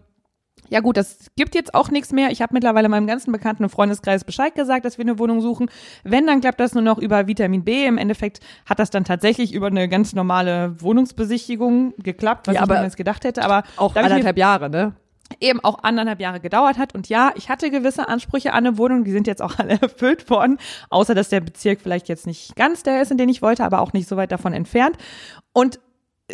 [0.70, 2.32] ja gut, das gibt jetzt auch nichts mehr.
[2.32, 5.70] Ich habe mittlerweile meinem ganzen Bekannten- und Freundeskreis Bescheid gesagt, dass wir eine Wohnung suchen.
[6.04, 7.86] Wenn, dann klappt das nur noch über Vitamin B.
[7.86, 12.64] Im Endeffekt hat das dann tatsächlich über eine ganz normale Wohnungsbesichtigung geklappt, was Ja, ich
[12.64, 13.44] aber mir jetzt gedacht hätte.
[13.44, 14.94] Aber Auch anderthalb Jahre, ne?
[15.40, 16.96] eben auch anderthalb Jahre gedauert hat.
[16.96, 20.30] Und ja, ich hatte gewisse Ansprüche an eine Wohnung, die sind jetzt auch alle erfüllt
[20.30, 20.58] worden,
[20.90, 23.82] außer dass der Bezirk vielleicht jetzt nicht ganz der ist, in den ich wollte, aber
[23.82, 24.98] auch nicht so weit davon entfernt.
[25.54, 25.80] Und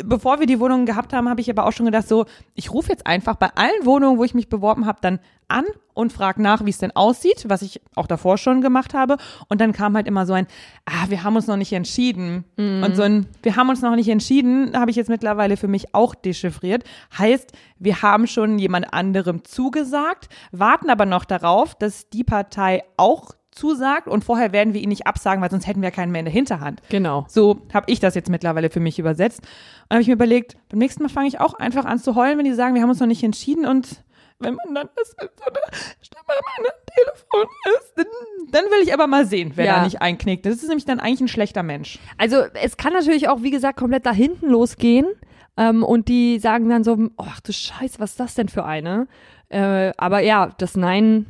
[0.04, 2.90] bevor wir die Wohnungen gehabt haben, habe ich aber auch schon gedacht, so, ich rufe
[2.90, 6.66] jetzt einfach bei allen Wohnungen, wo ich mich beworben habe, dann an und frage nach,
[6.66, 9.18] wie es denn aussieht, was ich auch davor schon gemacht habe.
[9.50, 10.48] Und dann kam halt immer so ein,
[10.86, 12.44] ah, wir haben uns noch nicht entschieden.
[12.84, 15.94] Und so ein, wir haben uns noch nicht entschieden, habe ich jetzt mittlerweile für mich
[15.94, 16.84] auch dechiffriert.
[17.16, 23.36] Heißt, wir haben schon jemand anderem zugesagt, warten aber noch darauf, dass die Partei auch
[23.56, 26.26] zusagt und vorher werden wir ihn nicht absagen, weil sonst hätten wir keinen mehr in
[26.26, 26.82] der Hinterhand.
[26.90, 27.26] Genau.
[27.30, 29.42] So habe ich das jetzt mittlerweile für mich übersetzt.
[29.90, 32.38] Und habe ich mir überlegt, beim nächsten Mal fange ich auch einfach an zu heulen,
[32.38, 34.04] wenn die sagen, wir haben uns noch nicht entschieden und
[34.40, 37.48] wenn man dann das mit so einer Stimme an meinem Telefon
[37.80, 38.06] ist, dann,
[38.52, 39.76] dann will ich aber mal sehen, wer Ja.
[39.78, 40.46] da nicht einknickt.
[40.46, 42.00] Das ist nämlich dann eigentlich ein schlechter Mensch.
[42.18, 45.06] Also es kann natürlich auch, wie gesagt, komplett da hinten losgehen.
[45.56, 49.08] Ähm, und die sagen dann so, ach du Scheiße, was ist das denn für eine?
[49.50, 51.28] Äh, aber ja, das Nein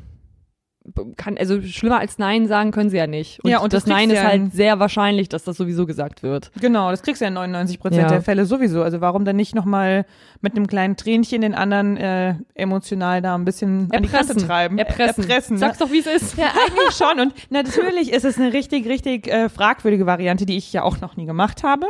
[1.15, 3.41] kann, also schlimmer als Nein sagen können sie ja nicht.
[3.43, 6.23] Und, Ja, und das das Nein ist ja halt sehr wahrscheinlich, dass das sowieso gesagt
[6.23, 6.51] wird.
[6.59, 8.09] Genau, das kriegst du ja in 99 Prozent Ja.
[8.09, 8.83] der Fälle sowieso.
[8.83, 10.05] Also warum dann nicht nochmal
[10.41, 14.77] mit einem kleinen Tränchen den anderen äh, emotional da ein bisschen an die Kante treiben?
[14.77, 15.23] Erpressen.
[15.23, 15.53] Erpressen.
[15.55, 15.59] ne?
[15.59, 16.37] Sag's doch, wie es ist.
[16.37, 17.19] Ja, eigentlich schon.
[17.19, 21.15] Und natürlich ist es eine richtig, richtig äh, fragwürdige Variante, die ich ja auch noch
[21.15, 21.85] nie gemacht habe.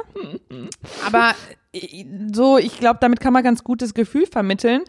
[1.06, 1.32] Aber
[1.74, 4.82] äh, so, ich glaube, damit kann man ganz gut das Gefühl vermitteln,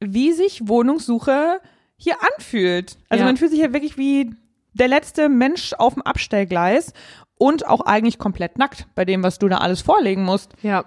[0.00, 1.60] wie sich Wohnungssuche
[1.96, 2.96] hier anfühlt.
[3.08, 3.26] Also Ja.
[3.26, 4.30] man fühlt sich ja wirklich wie
[4.74, 6.92] der letzte Mensch auf dem Abstellgleis
[7.38, 10.52] und auch eigentlich komplett nackt bei dem, was du da alles vorlegen musst.
[10.62, 10.84] Ja.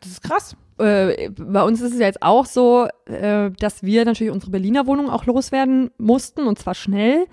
[0.00, 0.56] Das ist krass.
[0.78, 4.86] Äh, bei uns ist es ja jetzt auch so, äh, dass wir natürlich unsere Berliner
[4.86, 7.26] Wohnung auch loswerden mussten und zwar schnell.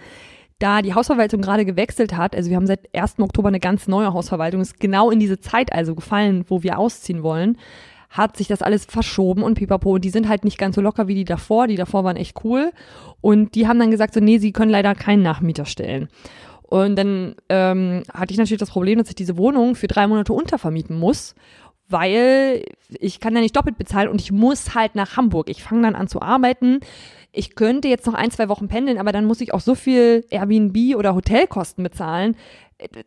[0.60, 3.16] Da die Hausverwaltung gerade gewechselt hat, also wir haben seit 1.
[3.20, 7.24] Oktober eine ganz neue Hausverwaltung, ist genau in diese Zeit also gefallen, wo wir ausziehen
[7.24, 7.58] wollen,
[8.12, 9.98] hat sich das alles verschoben und pipapo.
[9.98, 11.68] Die sind halt nicht ganz so locker wie die davor.
[11.68, 12.72] Die davor waren echt cool.
[13.22, 16.10] Und die haben dann gesagt so, nee, sie können leider keinen Nachmieter stellen.
[16.62, 20.34] Und dann ähm, hatte ich natürlich das Problem, dass ich diese Wohnung für drei Monate
[20.34, 21.36] untervermieten muss,
[21.88, 22.64] weil
[23.00, 25.50] ich kann ja nicht doppelt bezahlen und ich muss halt nach Hamburg.
[25.50, 26.80] Ich fange dann an zu arbeiten.
[27.34, 30.26] Ich könnte jetzt noch ein, zwei Wochen pendeln, aber dann muss ich auch so viel
[30.30, 32.36] Airbnb oder Hotelkosten bezahlen,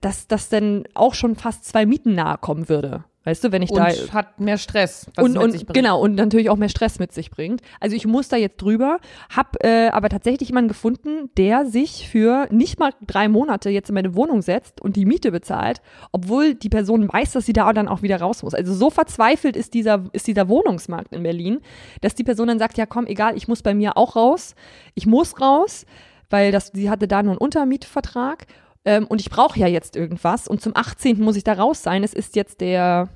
[0.00, 3.04] dass das dann auch schon fast zwei Mieten nahe kommen würde.
[3.24, 5.06] Weißt du, wenn ich Und da hat mehr Stress.
[5.14, 5.74] Was und, und sich bringt.
[5.74, 7.62] genau und natürlich auch mehr Stress mit sich bringt.
[7.80, 8.98] Also ich muss da jetzt drüber,
[9.34, 13.94] hab äh, aber tatsächlich jemanden gefunden, der sich für nicht mal drei Monate jetzt in
[13.94, 15.80] meine Wohnung setzt und die Miete bezahlt,
[16.12, 18.52] obwohl die Person weiß, dass sie da dann auch wieder raus muss.
[18.52, 21.60] Also so verzweifelt ist dieser ist dieser Wohnungsmarkt in Berlin,
[22.02, 24.54] dass die Person dann sagt, ja komm, egal, ich muss bei mir auch raus,
[24.94, 25.86] ich muss raus,
[26.28, 28.46] weil das sie hatte da nur einen Untermietvertrag
[28.84, 31.20] ähm, und ich brauche ja jetzt irgendwas und zum 18.
[31.20, 32.04] muss ich da raus sein.
[32.04, 33.08] Es ist jetzt der,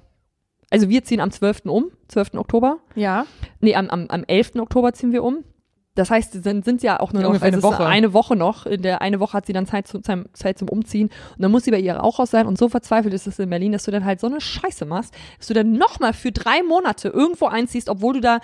[0.70, 1.66] also wir ziehen am 12.
[1.66, 2.34] um, 12.
[2.34, 2.78] Oktober.
[2.94, 3.26] Ja.
[3.60, 4.56] Nee, am, am, am 11.
[4.56, 5.44] Oktober ziehen wir um.
[5.98, 7.84] Das heißt, es sind, sind ja auch nur noch eine also ist Woche.
[7.84, 8.66] eine Woche noch.
[8.66, 11.08] In der eine Woche hat sie dann Zeit, zu, Zeit zum Umziehen.
[11.36, 12.46] Und dann muss sie bei ihr auch raus sein.
[12.46, 15.12] Und so verzweifelt ist es in Berlin, dass du dann halt so eine Scheiße machst,
[15.38, 18.38] dass du dann nochmal für drei Monate irgendwo einziehst, obwohl du da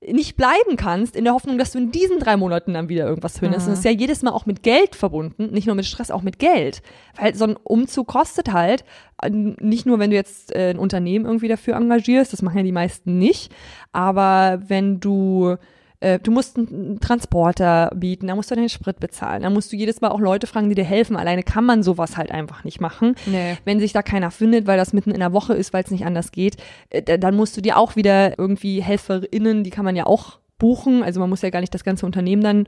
[0.00, 3.38] nicht bleiben kannst, in der Hoffnung, dass du in diesen drei Monaten dann wieder irgendwas
[3.38, 3.66] findest.
[3.66, 6.22] Und das ist ja jedes Mal auch mit Geld verbunden, nicht nur mit Stress, auch
[6.22, 6.82] mit Geld.
[7.18, 8.84] Weil so ein Umzug kostet halt,
[9.22, 12.62] äh, nicht nur, wenn du jetzt äh, ein Unternehmen irgendwie dafür engagierst, das machen ja
[12.62, 13.52] die meisten nicht,
[13.92, 15.56] aber wenn du
[16.00, 19.76] äh, Du musst einen Transporter bieten, da musst du den Sprit bezahlen, da musst du
[19.76, 21.16] jedes Mal auch Leute fragen, die dir helfen.
[21.16, 23.14] Alleine kann man sowas halt einfach nicht machen.
[23.26, 23.56] Nee.
[23.64, 26.04] Wenn sich da keiner findet, weil das mitten in der Woche ist, weil es nicht
[26.06, 26.56] anders geht,
[26.90, 30.38] äh, da- dann musst du dir auch wieder irgendwie HelferInnen, die kann man ja auch
[30.58, 31.02] buchen.
[31.02, 32.66] Also man muss ja gar nicht das ganze Unternehmen dann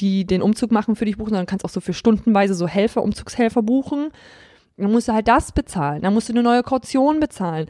[0.00, 3.02] die den Umzug machen für dich buchen, sondern kannst auch so für stundenweise so Helfer,
[3.02, 4.08] Umzugshelfer buchen.
[4.76, 6.02] Dann musst du halt das bezahlen.
[6.02, 7.66] Dann musst du eine neue Kaution bezahlen.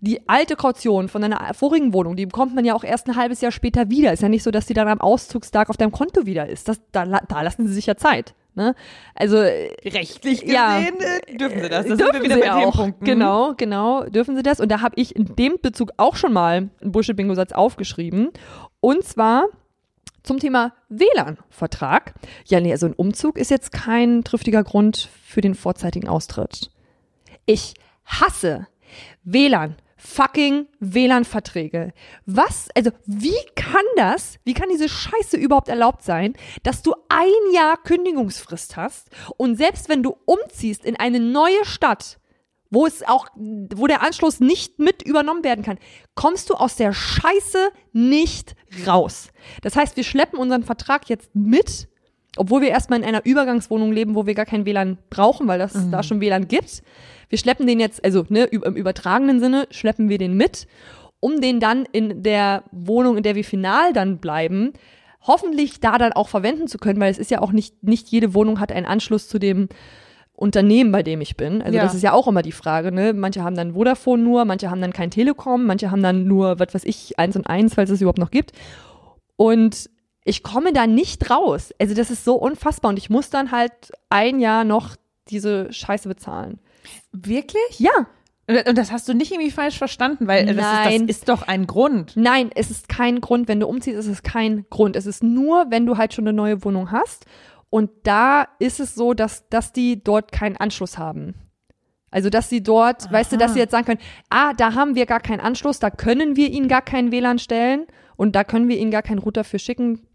[0.00, 3.40] Die alte Kaution von deiner vorigen Wohnung, die bekommt man ja auch erst ein halbes
[3.40, 4.12] Jahr später wieder.
[4.12, 6.68] Ist ja nicht so, dass die dann am Auszugstag auf deinem Konto wieder ist.
[6.68, 8.34] Das, da, da lassen sie sich ja Zeit.
[8.54, 8.74] Ne?
[9.14, 10.78] Also rechtlich gesehen Ja.
[10.80, 11.86] äh, dürfen sie das.
[11.86, 12.72] Das dürfen sind wir wieder sie bei auch.
[12.72, 13.06] Themenpunkten.
[13.06, 14.60] Genau, genau, dürfen sie das.
[14.60, 18.30] Und da habe ich in dem Bezug auch schon mal einen Bullshit-Bingo-Satz aufgeschrieben.
[18.80, 19.46] Und zwar
[20.22, 22.14] zum Thema WLAN-Vertrag.
[22.46, 26.70] Ja, nee, also ein Umzug ist jetzt kein triftiger Grund für den vorzeitigen Austritt.
[27.46, 28.66] Ich hasse
[29.24, 29.76] WLAN.
[29.98, 31.92] Fucking WLAN-Verträge.
[32.24, 37.52] Was, also wie kann das, wie kann diese Scheiße überhaupt erlaubt sein, dass du ein
[37.52, 42.18] Jahr Kündigungsfrist hast und selbst wenn du umziehst in eine neue Stadt,
[42.70, 45.78] wo es auch, wo der Anschluss nicht mit übernommen werden kann,
[46.14, 48.54] kommst du aus der Scheiße nicht
[48.86, 49.30] raus.
[49.62, 51.88] Das heißt, wir schleppen unseren Vertrag jetzt mit,
[52.36, 55.72] obwohl wir erstmal in einer Übergangswohnung leben, wo wir gar kein WLAN brauchen, weil das
[55.90, 56.82] da schon WLAN gibt.
[57.28, 60.66] Wir schleppen den jetzt, also ne, im übertragenen Sinne schleppen wir den mit,
[61.20, 64.72] um den dann in der Wohnung, in der wir final dann bleiben,
[65.22, 68.34] hoffentlich da dann auch verwenden zu können, weil es ist ja auch nicht, nicht jede
[68.34, 69.68] Wohnung hat einen Anschluss zu dem
[70.32, 71.60] Unternehmen, bei dem ich bin.
[71.60, 71.82] Also Ja.
[71.82, 73.12] das ist ja auch immer die Frage, ne?
[73.12, 76.72] Manche haben dann Vodafone nur, manche haben dann kein Telekom, manche haben dann nur, was
[76.74, 78.52] weiß ich, eins und eins, falls es überhaupt noch gibt.
[79.36, 79.90] Und
[80.24, 81.72] ich komme da nicht raus.
[81.80, 82.90] Also das ist so unfassbar.
[82.90, 83.72] Und ich muss dann halt
[84.10, 84.94] ein Jahr noch
[85.28, 86.60] diese Scheiße bezahlen.
[87.12, 87.78] Wirklich?
[87.78, 88.06] Ja.
[88.48, 91.66] Und das hast du nicht irgendwie falsch verstanden, weil das ist, das ist doch ein
[91.66, 92.12] Grund.
[92.16, 94.96] Nein, es ist kein Grund, wenn du umziehst, ist es kein Grund.
[94.96, 97.26] Es ist nur, wenn du halt schon eine neue Wohnung hast.
[97.68, 101.34] Und da ist es so, dass, dass die dort keinen Anschluss haben.
[102.10, 105.04] Also, dass sie dort, weißt du, dass sie jetzt sagen können, ah, da haben wir
[105.04, 108.78] gar keinen Anschluss, da können wir ihnen gar keinen WLAN stellen und da können wir
[108.78, 110.06] ihnen gar keinen Router für schicken.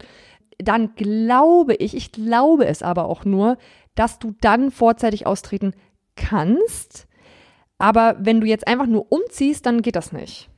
[0.58, 3.58] Dann glaube ich, ich glaube es aber auch nur,
[3.94, 5.72] dass du dann vorzeitig austreten
[6.16, 7.06] kannst.
[7.78, 10.48] Aber wenn du jetzt einfach nur umziehst, dann geht das nicht.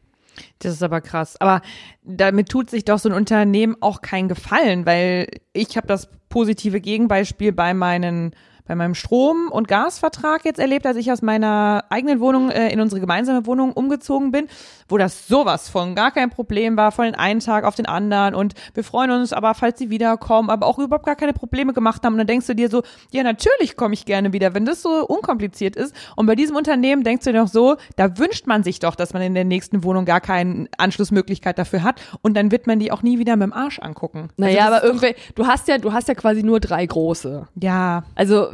[0.58, 1.40] Das ist aber krass.
[1.40, 1.62] Aber
[2.02, 6.80] damit tut sich doch so ein Unternehmen auch keinen Gefallen, weil ich habe das positive
[6.80, 8.34] Gegenbeispiel bei meinen
[8.66, 12.80] bei meinem Strom- und Gasvertrag jetzt erlebt, als ich aus meiner eigenen Wohnung äh, in
[12.80, 14.48] unsere gemeinsame Wohnung umgezogen bin,
[14.88, 18.34] wo das sowas von gar kein Problem war, von den einen Tag auf den anderen
[18.34, 22.02] und wir freuen uns aber, falls sie wiederkommen, aber auch überhaupt gar keine Probleme gemacht
[22.04, 22.14] haben.
[22.14, 25.06] Und dann denkst du dir so, ja, natürlich komme ich gerne wieder, wenn das so
[25.06, 25.94] unkompliziert ist.
[26.16, 29.12] Und bei diesem Unternehmen denkst du dir doch so, da wünscht man sich doch, dass
[29.12, 32.92] man in der nächsten Wohnung gar keine Anschlussmöglichkeit dafür hat und dann wird man die
[32.92, 34.28] auch nie wieder mit dem Arsch angucken.
[34.36, 37.46] Naja, Also aber irgendwie, du hast ja, du hast ja quasi nur drei große.
[37.60, 38.48] Ja, Also,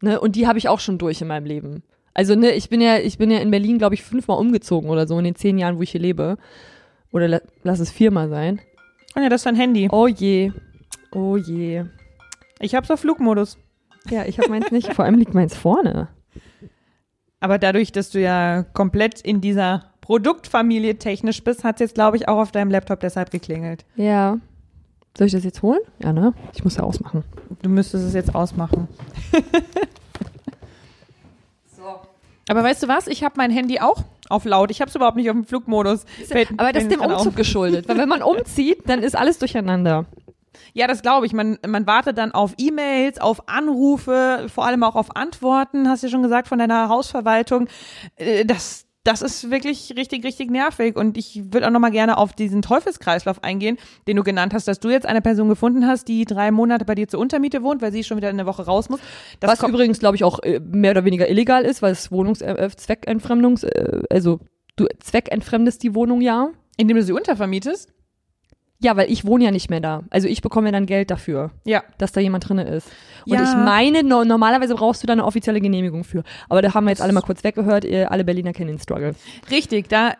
[0.00, 1.82] ne, und die habe ich auch schon durch in meinem Leben.
[2.14, 5.06] Also, ne, ich bin ja, ich bin ja in Berlin, glaube ich, fünfmal umgezogen oder
[5.06, 6.36] so in den zehn Jahren, wo ich hier lebe.
[7.12, 8.60] Oder la lass es viermal sein.
[9.14, 9.88] und ja, das ist dein Handy.
[9.90, 10.52] Oh je.
[11.12, 11.84] Oh je.
[12.60, 13.56] Ich hab's auf Flugmodus.
[14.10, 14.92] Ja, ich habe meins nicht.
[14.94, 16.08] Vor allem liegt meins vorne.
[17.40, 22.28] Aber dadurch, dass du ja komplett in dieser Produktfamilie technisch bist, hat's jetzt, glaube ich,
[22.28, 23.84] auch auf deinem Laptop deshalb geklingelt.
[23.96, 24.38] Ja.
[25.18, 25.80] Soll ich das jetzt holen?
[25.98, 26.32] Ja, ne?
[26.54, 27.24] Ich muss ja ausmachen.
[27.62, 28.86] Du müsstest es jetzt ausmachen.
[32.50, 33.06] Aber weißt du was?
[33.08, 34.70] Ich habe mein Handy auch auf laut.
[34.70, 36.04] Ich habe es überhaupt nicht auf dem Flugmodus.
[36.26, 37.20] Fällt- Aber das ist dem gerade auf.
[37.20, 37.86] Umzug geschuldet.
[37.88, 40.06] Weil wenn man umzieht, dann ist alles durcheinander.
[40.72, 41.34] Ja, das glaube ich.
[41.34, 46.06] Man, man wartet dann auf E-Mails, auf Anrufe, vor allem auch auf Antworten, hast du
[46.06, 47.68] ja schon gesagt, von deiner Hausverwaltung.
[48.16, 50.94] Äh, Das, das ist wirklich richtig, richtig nervig.
[50.96, 54.80] Und ich würde auch nochmal gerne auf diesen Teufelskreislauf eingehen, den du genannt hast, dass
[54.80, 57.90] du jetzt eine Person gefunden hast, die drei Monate bei dir zur Untermiete wohnt, weil
[57.90, 59.00] sie schon wieder in der Woche raus muss.
[59.40, 62.12] Das Was kommt- übrigens, glaube ich, auch äh, mehr oder weniger illegal ist, weil es
[62.12, 64.40] Wohnungszweckentfremdungs, äh, also
[64.76, 66.50] du zweckentfremdest die Wohnung ja.
[66.76, 67.92] indem du sie untervermietest.
[68.80, 70.04] Ja, weil ich wohne ja nicht mehr da.
[70.10, 71.82] Also ich bekomme ja dann Geld dafür, Ja.
[71.98, 72.88] dass da jemand drinne ist.
[73.26, 73.42] Und Ja.
[73.42, 76.22] ich meine, no, normalerweise brauchst du da eine offizielle Genehmigung für.
[76.48, 77.84] Aber da haben wir jetzt alle mal kurz weggehört.
[77.84, 79.14] Ihr, alle Berliner kennen den Struggle.
[79.50, 80.14] Richtig, da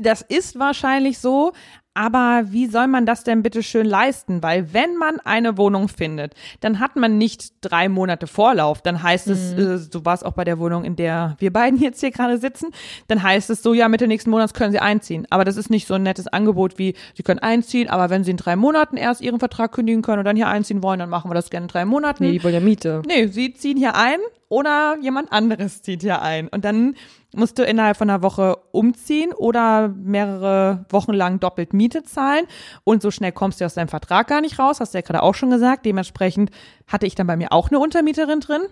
[0.00, 1.52] das ist wahrscheinlich so,
[1.98, 4.40] aber wie soll man das denn bitte schön leisten?
[4.40, 8.82] Weil wenn man eine Wohnung findet, dann hat man nicht drei Monate Vorlauf.
[8.82, 11.98] Dann heißt es, äh, du warst auch bei der Wohnung, in der wir beiden jetzt
[11.98, 12.68] hier gerade sitzen,
[13.08, 15.26] dann heißt es so, ja, Mitte nächsten Monats können sie einziehen.
[15.30, 18.30] Aber das ist nicht so ein nettes Angebot wie, sie können einziehen, aber wenn sie
[18.30, 21.28] in drei Monaten erst ihren Vertrag kündigen können und dann hier einziehen wollen, dann machen
[21.28, 22.22] wir das gerne in drei Monaten.
[22.22, 23.02] Nee, die wollen ja Miete.
[23.08, 26.48] Nee, sie ziehen hier ein oder jemand anderes zieht hier ein.
[26.48, 26.94] Und dann
[27.34, 32.46] musst du innerhalb von einer Woche umziehen oder mehrere Wochen lang doppelt Miete zahlen.
[32.84, 35.22] Und so schnell kommst du aus deinem Vertrag gar nicht raus, hast du ja gerade
[35.22, 35.84] auch schon gesagt.
[35.84, 36.50] Dementsprechend
[36.86, 38.62] hatte ich dann bei mir auch eine Untermieterin drin,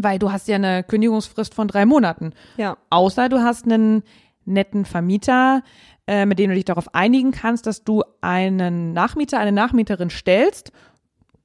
[0.00, 2.32] weil du hast ja eine Kündigungsfrist von drei Monaten.
[2.56, 2.78] Ja.
[2.90, 4.02] Außer du hast einen
[4.46, 5.62] netten Vermieter,
[6.06, 10.72] äh, mit denen du dich darauf einigen kannst, dass du einen Nachmieter, eine Nachmieterin stellst.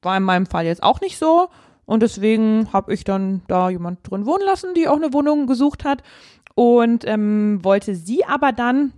[0.02, 1.50] War in meinem Fall jetzt auch nicht so.
[1.92, 5.84] Und deswegen habe ich dann da jemand drin wohnen lassen, die auch eine Wohnung gesucht
[5.84, 6.04] hat.
[6.56, 8.94] Und ähm, wollte sie aber dann,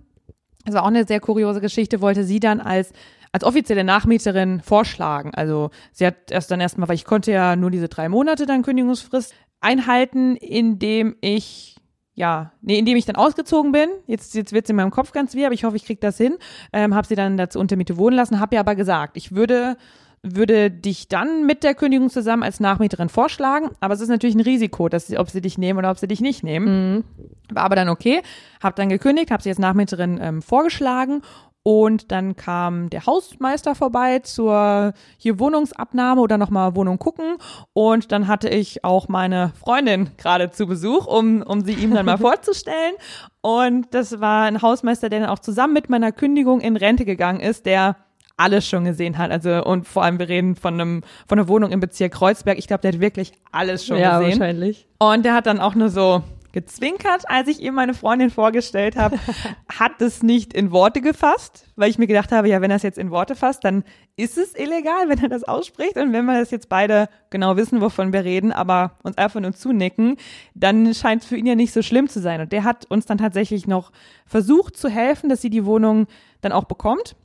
[0.64, 2.94] also auch eine sehr kuriose Geschichte, wollte sie dann als
[3.32, 5.34] als offizielle Nachmieterin vorschlagen.
[5.34, 8.62] Also sie hat erst dann erstmal, weil ich konnte ja nur diese drei Monate dann
[8.62, 11.78] Kündigungsfrist einhalten, indem ich
[12.14, 15.34] ja, nee, indem ich dann ausgezogen bin, jetzt, jetzt wird es in meinem Kopf ganz
[15.34, 16.38] weh, aber ich hoffe, ich kriege das hin,
[16.72, 19.78] ähm, habe sie dann dazu unter Miete wohnen lassen, habe ihr aber gesagt, ich würde
[20.24, 24.42] würde dich dann mit der Kündigung zusammen als Nachmieterin vorschlagen, aber es ist natürlich ein
[24.42, 26.96] Risiko, dass sie, ob sie dich nehmen oder ob sie dich nicht nehmen.
[26.96, 27.04] Mhm.
[27.52, 28.22] War aber dann okay,
[28.62, 31.22] habe dann gekündigt, habe sie als Nachmieterin ähm, vorgeschlagen
[31.64, 37.38] und dann kam der Hausmeister vorbei zur hier Wohnungsabnahme oder nochmal Wohnung gucken.
[37.72, 42.06] Und dann hatte ich auch meine Freundin gerade zu Besuch, um, um sie ihm dann
[42.06, 42.96] mal vorzustellen.
[43.42, 47.40] Und das war ein Hausmeister, der dann auch zusammen mit meiner Kündigung in Rente gegangen
[47.40, 47.96] ist, der
[48.38, 49.32] alles schon gesehen hat.
[49.32, 52.58] Also und vor allem wir reden von einem von einer Wohnung im Bezirk Kreuzberg.
[52.58, 54.34] Ich glaube, der hat wirklich alles schon ja, gesehen.
[54.34, 54.88] Ja, wahrscheinlich.
[55.00, 59.18] Und der hat dann auch nur so gezwinkert, als ich ihm meine Freundin vorgestellt habe,
[59.70, 62.84] hat es nicht in Worte gefasst, weil ich mir gedacht habe, ja, wenn er es
[62.84, 63.84] jetzt in Worte fasst, dann
[64.16, 65.98] ist es illegal, wenn er das ausspricht.
[65.98, 69.54] Und wenn wir das jetzt beide genau wissen, wovon wir reden, aber uns einfach nur
[69.54, 70.18] zunicken,
[70.54, 72.40] dann scheint es für ihn ja nicht so schlimm zu sein.
[72.40, 73.92] Und der hat uns dann tatsächlich noch
[74.26, 76.06] versucht zu helfen, dass sie die Wohnung
[76.42, 77.16] dann auch bekommt.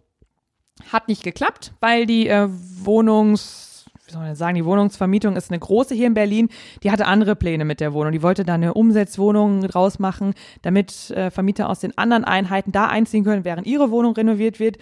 [0.93, 3.67] Hat nicht geklappt, weil die äh, Wohnungs
[4.07, 6.49] wie soll man sagen, die Wohnungsvermietung ist eine große hier in Berlin.
[6.83, 8.13] Die hatte andere Pläne mit der Wohnung.
[8.13, 12.87] Die wollte da eine Umsetzwohnung draus machen, damit äh, Vermieter aus den anderen Einheiten da
[12.87, 14.79] einziehen können, während ihre Wohnung renoviert wird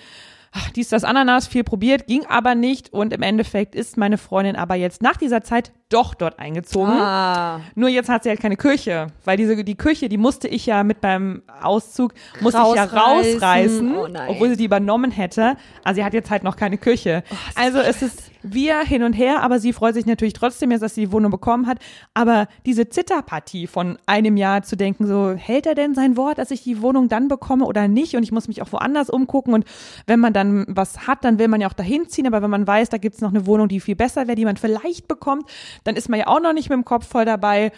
[0.56, 4.56] ach, dies, das, Ananas, viel probiert, ging aber nicht und im Endeffekt ist meine Freundin
[4.56, 6.92] aber jetzt nach dieser Zeit doch dort eingezogen.
[6.92, 7.60] Ah.
[7.74, 10.82] Nur jetzt hat sie halt keine Küche, weil diese, die Küche, die musste ich ja
[10.82, 15.56] mit beim Auszug, musste ich ja rausreißen, oh obwohl sie die übernommen hätte.
[15.84, 17.22] Also sie hat jetzt halt noch keine Küche.
[17.30, 20.82] Oh, also es ist wir hin und her, aber sie freut sich natürlich trotzdem jetzt,
[20.82, 21.78] dass sie die Wohnung bekommen hat.
[22.14, 26.50] Aber diese Zitterpartie von einem Jahr zu denken, so hält er denn sein Wort, dass
[26.50, 28.14] ich die Wohnung dann bekomme oder nicht?
[28.14, 29.54] Und ich muss mich auch woanders umgucken.
[29.54, 29.64] Und
[30.06, 32.26] wenn man dann was hat, dann will man ja auch dahin ziehen.
[32.26, 34.44] Aber wenn man weiß, da gibt es noch eine Wohnung, die viel besser wäre, die
[34.44, 35.48] man vielleicht bekommt,
[35.84, 37.72] dann ist man ja auch noch nicht mit dem Kopf voll dabei.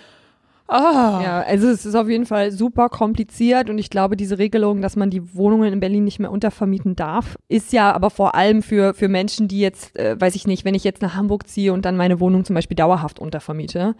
[0.70, 0.74] Oh.
[0.74, 4.96] Ja, also es ist auf jeden Fall super kompliziert und ich glaube, diese Regelung, dass
[4.96, 8.92] man die Wohnungen in Berlin nicht mehr untervermieten darf, ist ja aber vor allem für,
[8.92, 11.86] für Menschen, die jetzt, äh, weiß ich nicht, wenn ich jetzt nach Hamburg ziehe und
[11.86, 13.94] dann meine Wohnung zum Beispiel dauerhaft untervermiete,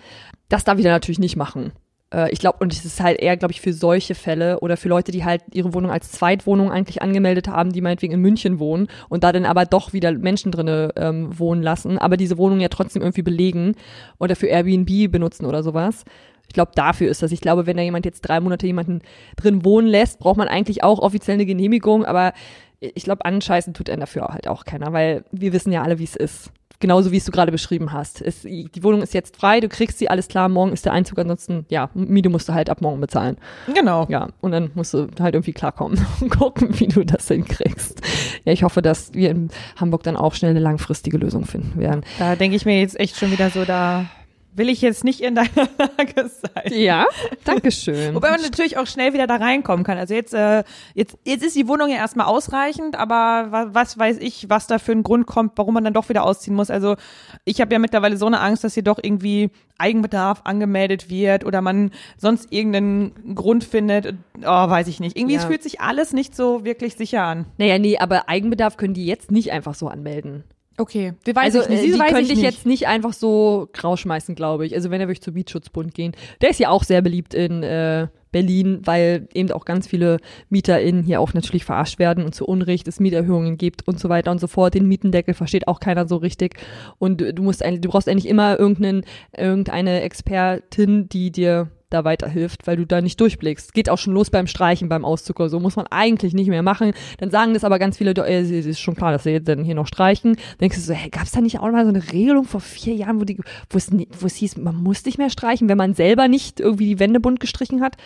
[0.51, 1.73] das darf ich dann natürlich nicht machen.
[2.13, 4.89] Äh, ich glaube, und es ist halt eher, glaube ich, für solche Fälle oder für
[4.89, 8.89] Leute, die halt ihre Wohnung als Zweitwohnung eigentlich angemeldet haben, die meinetwegen in München wohnen
[9.09, 12.69] und da dann aber doch wieder Menschen drinne ähm, wohnen lassen, aber diese Wohnung ja
[12.69, 13.75] trotzdem irgendwie belegen
[14.19, 16.05] oder für Airbnb benutzen oder sowas.
[16.47, 17.31] Ich glaube, dafür ist das.
[17.31, 19.03] Ich glaube, wenn da jemand jetzt drei Monate jemanden
[19.37, 22.33] drin wohnen lässt, braucht man eigentlich auch offiziell eine Genehmigung, aber
[22.81, 26.05] ich glaube, anscheißen tut er dafür halt auch keiner, weil wir wissen ja alle, wie
[26.05, 26.53] es ist.
[26.81, 28.23] Genauso wie es du gerade beschrieben hast.
[28.23, 31.19] Es, die Wohnung ist jetzt frei, du kriegst sie, alles klar, morgen ist der Einzug,
[31.19, 33.37] ansonsten, ja, Miete musst du halt ab morgen bezahlen.
[33.75, 34.07] Genau.
[34.09, 38.01] Ja, und dann musst du halt irgendwie klarkommen und gucken, wie du das hinkriegst.
[38.45, 42.05] Ja, ich hoffe, dass wir in Hamburg dann auch schnell eine langfristige Lösung finden werden.
[42.19, 44.07] Da denke ich mir jetzt echt schon wieder so, da
[44.53, 46.73] will ich jetzt nicht in deiner Lage sein.
[46.73, 47.07] Ja,
[47.45, 48.15] danke schön.
[48.15, 49.99] Wobei man natürlich auch schnell wieder da reinkommen kann.
[49.99, 54.19] Also jetzt, äh, jetzt, jetzt ist die Wohnung ja erstmal ausreichend, aber was, was weiß
[54.19, 56.71] ich, was da für ein Grund kommt, warum man dann doch wieder ausziehen muss.
[56.71, 56.97] Also
[57.45, 61.63] ich habe ja mittlerweile so eine Angst, dass hier doch irgendwie Eigenbedarf angemeldet wird oder
[61.63, 64.15] man sonst irgendeinen Grund findet.
[64.41, 65.17] Oh, weiß ich nicht.
[65.17, 65.41] Irgendwie ja.
[65.41, 67.47] fühlt sich alles nicht so wirklich sicher an.
[67.59, 70.45] Naja, nee, aber Eigenbedarf können die jetzt nicht einfach so anmelden.
[70.79, 71.79] Okay, die weiß also, ich nicht.
[71.81, 74.75] Äh, die, die könnte ich, jetzt nicht einfach so rausschmeißen, glaube ich.
[74.75, 76.13] Also wenn er wirklich zum Mietschutzbund gehen.
[76.41, 80.19] Der ist ja auch sehr beliebt in äh, Berlin, weil eben auch ganz viele
[80.51, 84.31] MieterInnen hier auch natürlich verarscht werden und zu Unrecht es Mieterhöhungen gibt und so weiter
[84.31, 84.75] und so fort.
[84.75, 86.55] Den Mietendeckel versteht auch keiner so richtig.
[86.99, 89.05] Und du musst eigentlich, du brauchst eigentlich immer irgendeinen,
[89.37, 93.73] irgendeine Expertin, die dir da weiterhilft, weil du da nicht durchblickst.
[93.73, 95.61] Geht auch schon los beim Streichen, beim Auszug oder so.
[95.61, 96.93] Muss man eigentlich nicht mehr machen.
[97.19, 99.65] Dann sagen das aber ganz viele, äh, es ist schon klar, dass sie jetzt dann
[99.65, 100.35] hier noch streichen.
[100.35, 102.61] Dann denkst du so, hey, gab es da nicht auch mal so eine Regelung vor
[102.61, 103.39] vier Jahren, wo, die,
[103.71, 106.87] wo, es, wo es hieß, man muss nicht mehr streichen, wenn man selber nicht irgendwie
[106.87, 107.97] die Wände bunt gestrichen hat?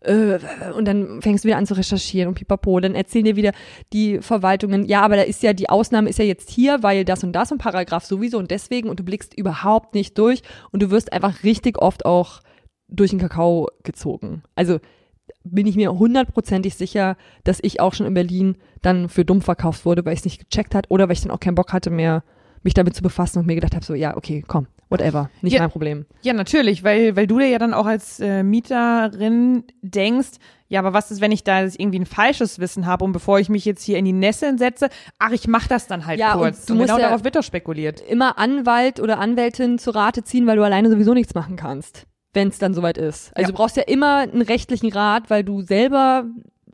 [0.00, 0.38] Äh,
[0.76, 3.52] und dann fängst du wieder an zu recherchieren und pipapo, dann erzählen dir wieder
[3.92, 7.24] die Verwaltungen, ja, aber da ist ja, die Ausnahme ist ja jetzt hier, weil das
[7.24, 10.90] und das und Paragraph sowieso und deswegen und du blickst überhaupt nicht durch und du
[10.90, 12.40] wirst einfach richtig oft auch
[12.88, 14.42] durch den Kakao gezogen.
[14.54, 14.78] Also
[15.44, 19.84] bin ich mir hundertprozentig sicher, dass ich auch schon in Berlin dann für dumm verkauft
[19.84, 21.90] wurde, weil ich es nicht gecheckt hat oder weil ich dann auch keinen Bock hatte
[21.90, 22.22] mehr,
[22.62, 25.60] mich damit zu befassen und mir gedacht habe, so, ja, okay, komm, whatever, nicht Ja.
[25.60, 26.06] mein Problem.
[26.22, 30.92] Ja, natürlich, weil, weil du dir ja dann auch als äh, Mieterin denkst, ja, aber
[30.92, 33.64] was ist, wenn ich da jetzt irgendwie ein falsches Wissen habe und bevor ich mich
[33.64, 36.66] jetzt hier in die Nesseln setze, ach, ich mach das dann halt Ja, und kurz.
[36.66, 38.00] du Und, musst genau ja- darauf wird doch spekuliert.
[38.02, 42.48] Immer Anwalt oder Anwältin zu Rate ziehen, weil du alleine sowieso nichts machen kannst, wenn
[42.48, 43.30] es dann soweit ist.
[43.36, 43.52] Also Ja.
[43.52, 46.24] du brauchst ja immer einen rechtlichen Rat, weil du selber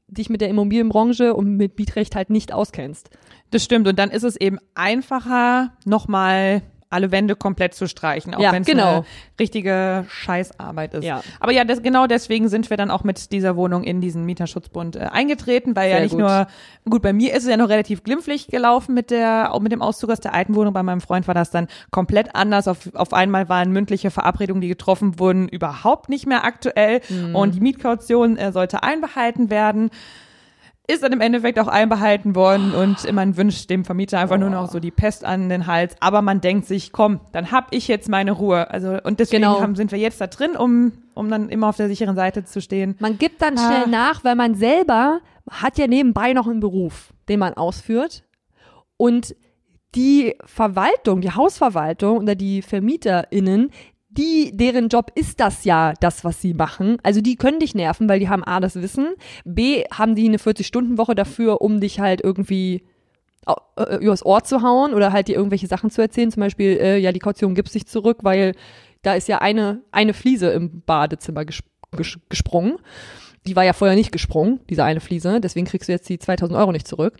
[0.08, 3.10] dich mit der Immobilienbranche und mit Mietrecht halt nicht auskennst.
[3.50, 3.88] Das stimmt.
[3.88, 6.62] Und dann ist es eben einfacher, nochmal
[6.94, 8.87] alle Wände komplett zu streichen, auch Ja, wenn es genau.
[8.88, 9.04] eine
[9.38, 11.04] richtige Scheißarbeit ist.
[11.04, 11.22] Ja.
[11.40, 14.96] Aber ja, das, genau deswegen sind wir dann auch mit dieser Wohnung in diesen Mieterschutzbund
[14.96, 16.20] äh, eingetreten, weil ja Sehr nicht gut.
[16.20, 16.46] nur,
[16.88, 20.11] gut, bei mir ist es ja noch relativ glimpflich gelaufen mit der, mit dem Auszug
[20.11, 20.72] aus der alten Wohnung.
[20.72, 22.68] Bei meinem Freund war das dann komplett anders.
[22.68, 27.35] Auf, auf einmal waren mündliche Verabredungen, die getroffen wurden, überhaupt nicht mehr aktuell Mhm.
[27.35, 29.90] und die Mietkaution äh, sollte einbehalten werden
[30.86, 34.70] ist dann im Endeffekt auch einbehalten worden und man wünscht dem Vermieter einfach nur noch
[34.70, 35.96] so die Pest an den Hals.
[36.00, 38.70] Aber man denkt sich, komm, dann hab ich jetzt meine Ruhe.
[38.70, 39.60] Also und deswegen Genau.
[39.62, 42.60] haben, sind wir jetzt da drin, um, um dann immer auf der sicheren Seite zu
[42.60, 42.96] stehen.
[43.00, 43.66] Man gibt dann Ah.
[43.66, 45.20] schnell nach, weil man selber
[45.50, 48.22] hat ja nebenbei noch einen Beruf, den man ausführt.
[48.98, 49.34] Und
[49.94, 53.70] die Verwaltung, die Hausverwaltung oder die VermieterInnen,
[54.16, 56.98] die, deren Job ist das ja, das, was sie machen.
[57.03, 60.38] Also die können dich nerven, weil die haben A, das Wissen, B, haben die eine
[60.38, 62.85] 40-Stunden-Woche dafür, um dich halt irgendwie
[63.77, 66.31] äh, übers Ohr zu hauen oder halt dir irgendwelche Sachen zu erzählen.
[66.31, 68.55] Zum Beispiel, äh, ja, die Kaution gibt sich zurück, weil
[69.03, 71.61] da ist ja eine, eine Fliese im Badezimmer ges
[71.96, 72.79] ges gesprungen.
[73.46, 75.40] Die war ja vorher nicht gesprungen, diese eine Fliese.
[75.40, 77.16] Deswegen kriegst du jetzt die 2000 Euro nicht zurück.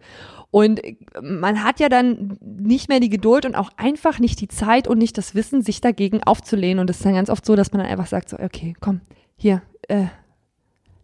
[0.51, 4.49] Und äh, man hat ja dann nicht mehr die Geduld und auch einfach nicht die
[4.49, 6.79] Zeit und nicht das Wissen, sich dagegen aufzulehnen.
[6.79, 9.01] Und es ist dann ganz oft so, dass man dann einfach sagt so, okay, komm,
[9.37, 10.07] hier, äh,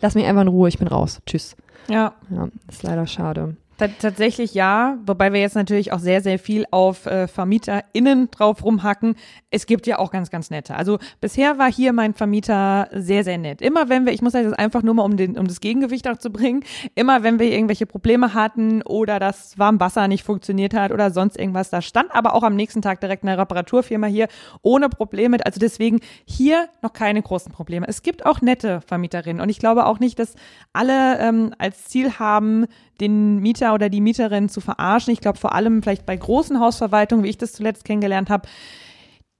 [0.01, 1.21] lass mich einfach in Ruhe, ich bin raus.
[1.27, 1.57] Tschüss.
[1.89, 3.57] Ja, Ja, ist leider schade.
[3.81, 4.99] Ta- tatsächlich ja.
[5.07, 9.17] Wobei wir jetzt natürlich auch sehr, sehr viel auf äh, VermieterInnen drauf rumhacken.
[9.51, 10.77] Es gibt ja auch ganz, ganz nette.
[10.77, 13.61] Also bisher war hier mein Vermieter sehr, sehr nett.
[13.63, 16.19] Immer wenn wir, ich muss das einfach nur mal um, den, um das Gegengewicht auch
[16.19, 16.63] zu bringen,
[16.95, 21.71] immer wenn wir irgendwelche Probleme hatten oder das Warmwasser nicht funktioniert hat oder sonst irgendwas,
[21.71, 24.29] da stand aber auch am nächsten Tag direkt eine Reparaturfirma hier
[24.63, 25.39] ohne Probleme.
[25.45, 27.89] Also deswegen hier noch keine großen Probleme.
[27.89, 30.35] Es gibt auch nette Vermieterinnen und ich glaube auch nicht, dass
[30.73, 32.67] alle ähm, als Ziel haben,
[33.01, 35.13] den Mieter oder die Mieterin zu verarschen.
[35.13, 38.47] Ich glaube vor allem vielleicht bei großen Hausverwaltungen, wie ich das zuletzt kennengelernt habe,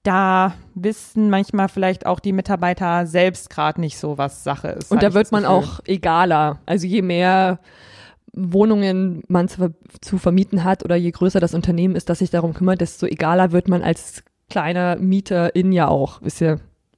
[0.03, 4.91] da wissen manchmal vielleicht auch die Mitarbeiter selbst gerade nicht so, was Sache ist.
[4.91, 6.59] Und da wird man auch egaler.
[6.65, 7.59] Also je mehr
[8.33, 12.53] Wohnungen man zu, zu vermieten hat oder je größer das Unternehmen ist, das sich darum
[12.53, 16.21] kümmert, desto egaler wird man als kleiner Mieterin ja auch.
[16.21, 16.57] Ist ja,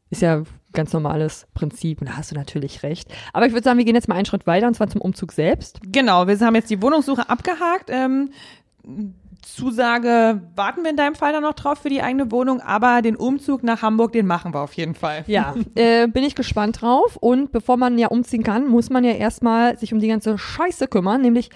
[0.09, 2.01] ist ja ganz normales Prinzip.
[2.01, 3.11] Und da hast du natürlich recht.
[3.31, 5.31] Aber ich würde sagen, wir gehen jetzt mal einen Schritt weiter und zwar zum Umzug
[5.31, 5.79] selbst.
[5.91, 7.89] Genau, wir haben jetzt die Wohnungssuche abgehakt.
[7.89, 8.31] Ähm,
[9.43, 13.15] Zusage warten wir in deinem Fall dann noch drauf für die eigene Wohnung, aber den
[13.15, 15.23] Umzug nach Hamburg, den machen wir auf jeden Fall.
[15.27, 17.17] Ja, äh, bin ich gespannt drauf.
[17.17, 20.87] Und bevor man ja umziehen kann, muss man ja erstmal sich um die ganze Scheiße
[20.87, 21.49] kümmern, nämlich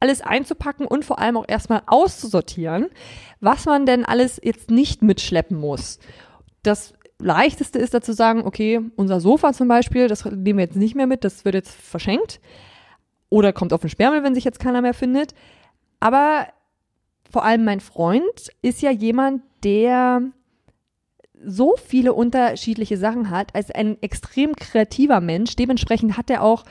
[0.00, 2.88] alles einzupacken und vor allem auch erstmal auszusortieren,
[3.40, 5.98] was man denn alles jetzt nicht mitschleppen muss.
[6.62, 10.94] Das leichteste ist dazu sagen, okay, unser Sofa zum Beispiel, das nehmen wir jetzt nicht
[10.94, 12.40] mehr mit, das wird jetzt verschenkt.
[13.28, 15.34] Oder kommt auf den Sperrmüll, wenn sich jetzt keiner mehr findet.
[16.00, 16.46] Aber
[17.30, 20.22] vor allem mein Freund ist ja jemand, der
[21.44, 25.56] so viele unterschiedliche Sachen hat, als ein extrem kreativer Mensch.
[25.56, 26.64] Dementsprechend hat er auch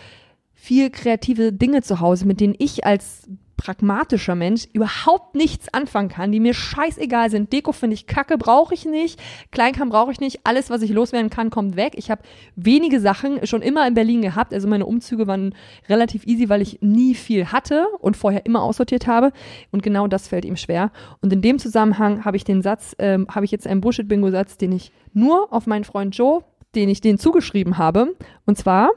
[0.53, 3.27] viel kreative Dinge zu Hause, mit denen ich als
[3.63, 7.53] pragmatischer Mensch überhaupt nichts anfangen kann, die mir scheißegal sind.
[7.53, 9.21] Deko finde ich kacke, brauche ich nicht.
[9.51, 10.41] Kleinkram brauche ich nicht.
[10.43, 11.93] Alles, was ich loswerden kann, kommt weg.
[11.95, 12.21] Ich habe
[12.57, 14.53] wenige Sachen schon immer in Berlin gehabt.
[14.53, 15.55] Also meine Umzüge waren
[15.87, 19.31] relativ easy, weil ich nie viel hatte und vorher immer aussortiert habe.
[19.71, 20.91] Und genau das fällt ihm schwer.
[21.21, 24.73] Und in dem Zusammenhang habe ich den Satz, ähm, habe ich jetzt einen Bullshit-Bingo-Satz, den
[24.73, 26.43] ich nur auf meinen Freund Joe,
[26.75, 28.13] den ich den zugeschrieben habe.
[28.45, 28.89] Und zwar,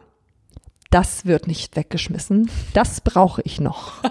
[0.97, 2.51] das wird nicht weggeschmissen.
[2.73, 3.93] Das brauche ich noch.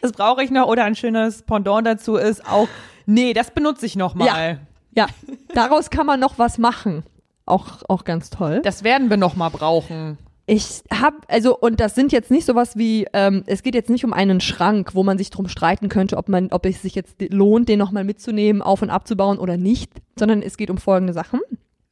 [0.00, 0.66] Das brauche ich noch.
[0.68, 2.68] Oder ein schönes Pendant dazu ist auch,
[3.04, 4.58] nee, das benutze ich noch mal.
[4.94, 5.06] Ja,
[5.54, 7.02] daraus kann man noch was machen.
[7.46, 8.60] Auch, auch ganz toll.
[8.62, 10.18] Das werden wir noch mal brauchen.
[10.46, 14.04] Ich habe, also, und das sind jetzt nicht sowas wie, ähm, es geht jetzt nicht
[14.04, 17.16] um einen Schrank, wo man sich drum streiten könnte, ob man, ob es sich jetzt
[17.30, 21.40] lohnt, den nochmal mitzunehmen, auf und abzubauen oder nicht, sondern es geht um folgende Sachen.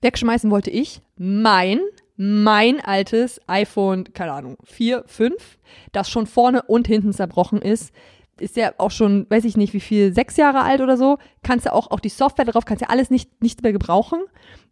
[0.00, 1.80] Wegschmeißen wollte ich mein,
[2.20, 5.58] mein altes iPhone, keine Ahnung, 4, 5,
[5.92, 7.94] das schon vorne und hinten zerbrochen ist.
[8.40, 11.18] Ist ja auch schon, weiß ich nicht, wie viel, sechs Jahre alt oder so.
[11.44, 14.20] Kannst ja auch, auch die Software drauf, kannst ja alles nicht, nicht mehr gebrauchen.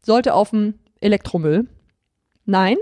[0.02, 1.68] Sollte auf dem Elektromüll.
[2.46, 2.76] Nein,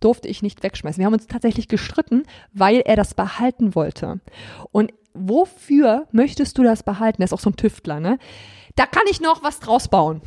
[0.00, 0.98] durfte ich nicht wegschmeißen.
[0.98, 4.20] Wir haben uns tatsächlich gestritten, weil er das behalten wollte.
[4.72, 7.22] Und wofür möchtest du das behalten?
[7.22, 8.18] Er ist auch so ein Tüftler, ne?
[8.74, 10.22] Da kann ich noch was draus bauen.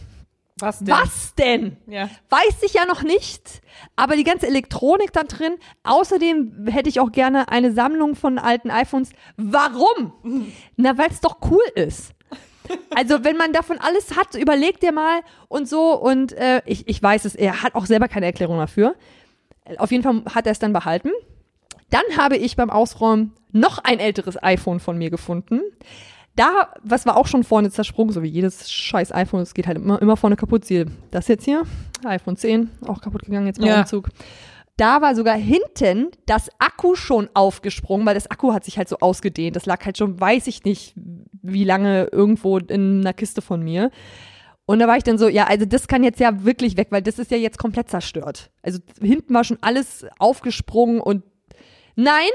[0.62, 0.88] Was denn?
[0.90, 1.78] Was denn?
[1.88, 2.10] Ja.
[2.30, 3.62] Weiß ich ja noch nicht,
[3.96, 5.56] aber die ganze Elektronik da drin.
[5.84, 9.12] Außerdem hätte ich auch gerne eine Sammlung von alten iPhones.
[9.38, 10.52] Warum?
[10.76, 12.14] Na, weil es doch cool ist.
[12.96, 16.00] Also, wenn man davon alles hat, überlegt dir mal und so.
[16.00, 18.96] Und äh, ich, ich weiß es, er hat auch selber keine Erklärung dafür.
[19.78, 21.10] Auf jeden Fall hat er es dann behalten.
[21.90, 25.62] Dann habe ich beim Ausräumen noch ein älteres iPhone von mir gefunden.
[26.36, 29.78] Da, was war auch schon vorne zersprungen, so wie jedes scheiß iPhone, es geht halt
[29.78, 30.64] immer, immer vorne kaputt.
[30.66, 31.64] Siehe, das jetzt hier,
[32.06, 33.80] iPhone 10, auch kaputt gegangen jetzt beim Ja.
[33.82, 34.10] Umzug.
[34.78, 38.98] Da war sogar hinten das Akku schon aufgesprungen, weil das Akku hat sich halt so
[39.00, 39.56] ausgedehnt.
[39.56, 43.92] Das lag halt schon, weiß ich nicht, wie lange irgendwo in einer Kiste von mir.
[44.66, 47.02] Und da war ich dann so, ja, also das kann jetzt ja wirklich weg, weil
[47.02, 48.50] das ist ja jetzt komplett zerstört.
[48.64, 51.24] Also hinten war schon alles aufgesprungen und
[51.96, 52.30] nein,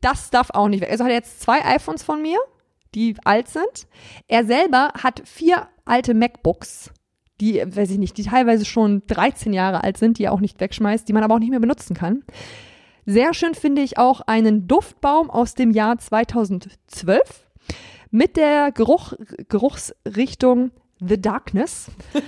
[0.00, 0.90] das darf auch nicht weg.
[0.90, 2.38] Also hat er jetzt zwei iPhones von mir,
[2.94, 3.86] die alt sind.
[4.28, 6.92] Er selber hat vier alte MacBooks,
[7.40, 10.60] die, weiß ich nicht, die teilweise schon 13 Jahre alt sind, die er auch nicht
[10.60, 12.24] wegschmeißt, die man aber auch nicht mehr benutzen kann.
[13.06, 17.48] Sehr schön finde ich auch einen Duftbaum aus dem Jahr 2012
[18.10, 19.14] mit der Geruch,
[19.48, 20.70] Geruchsrichtung
[21.06, 21.86] The Darkness.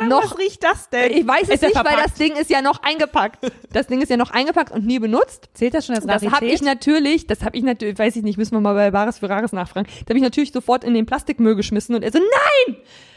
[0.00, 1.10] Na, was riecht das denn?
[1.12, 3.50] Ich weiß es nicht, weil das Ding ist ja noch eingepackt.
[3.72, 5.48] Das Ding ist ja noch eingepackt und nie benutzt.
[5.54, 6.32] Zählt das schon als Das Rarität?
[6.32, 9.18] habe ich natürlich, das habe ich natürlich, weiß ich nicht, müssen wir mal bei Bares
[9.18, 9.88] für Rares nachfragen.
[10.06, 12.76] Da habe ich natürlich sofort in den Plastikmüll geschmissen und er so, nein,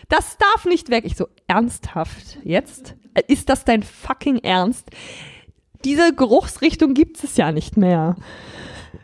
[0.10, 1.04] das darf nicht weg.
[1.06, 2.96] Ich so, ernsthaft, jetzt?
[3.28, 4.90] Ist das dein fucking Ernst?
[5.84, 8.16] Diese Geruchsrichtung gibt es ja nicht mehr.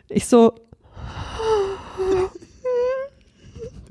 [0.08, 0.54] Ich so,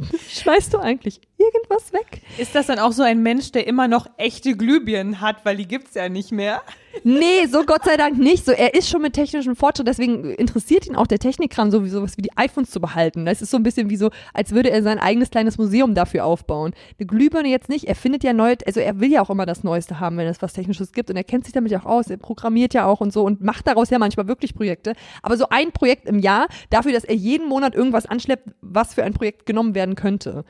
[0.30, 2.22] schmeißt du eigentlich irgendwas weg?
[2.38, 5.68] Ist das dann auch so ein Mensch, der immer noch echte Glühbirnen hat, weil die
[5.68, 6.62] gibt's ja nicht mehr?
[7.04, 8.46] Nee, so Gott sei Dank nicht.
[8.46, 11.90] So, er ist schon mit technischem Fortschritt, deswegen interessiert ihn auch der Technikkram so wie
[11.90, 13.26] sowas wie die iPhones zu behalten.
[13.26, 16.26] Das ist so ein bisschen wie so, als würde er sein eigenes kleines Museum dafür
[16.26, 16.74] aufbauen.
[17.00, 17.86] Eine Glühbirne jetzt nicht.
[17.86, 20.42] Er findet ja neu, also er will ja auch immer das Neueste haben, wenn es
[20.42, 22.10] was Technisches gibt und er kennt sich damit ja auch aus.
[22.10, 24.94] Er programmiert ja auch und so und macht daraus ja manchmal wirklich Projekte.
[25.22, 29.04] Aber so ein Projekt im Jahr dafür, dass er jeden Monat irgendwas anschleppt, was für
[29.04, 30.46] ein Projekt genommen werden könnte.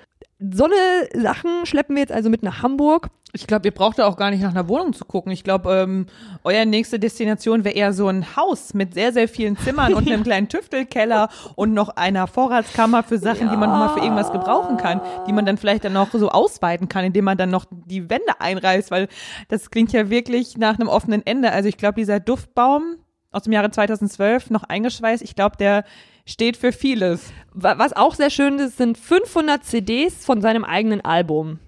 [0.51, 3.07] So eine Sachen schleppen wir jetzt also mit nach Hamburg.
[3.31, 5.31] Ich glaube, ihr braucht da auch gar nicht nach einer Wohnung zu gucken.
[5.31, 6.05] Ich glaube, ähm,
[6.43, 10.23] euer nächste Destination wäre eher so ein Haus mit sehr, sehr vielen Zimmern und einem
[10.25, 15.01] kleinen Tüftelkeller und noch einer Vorratskammer für Sachen, die man nochmal für irgendwas gebrauchen kann,
[15.27, 18.39] die man dann vielleicht dann noch so ausweiten kann, indem man dann noch die Wände
[18.39, 19.07] einreißt, weil
[19.47, 21.51] das klingt ja wirklich nach einem offenen Ende.
[21.51, 22.97] Also ich glaube, dieser Duftbaum
[23.31, 25.85] aus dem Jahre 2012 noch eingeschweißt, ich glaube, der
[26.25, 27.31] steht für vieles.
[27.53, 31.59] Wa- Was auch sehr schön ist, sind 500 CDs von seinem eigenen Album.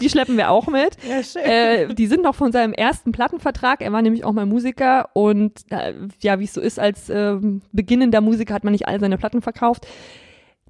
[0.00, 0.96] Die schleppen wir auch mit.
[1.08, 1.42] Ja, schön.
[1.42, 3.82] Äh, die sind noch von seinem ersten Plattenvertrag.
[3.82, 7.62] Er war nämlich auch mal Musiker und äh, ja, wie es so ist, als ähm,
[7.70, 9.86] beginnender Musiker hat man nicht all seine Platten verkauft.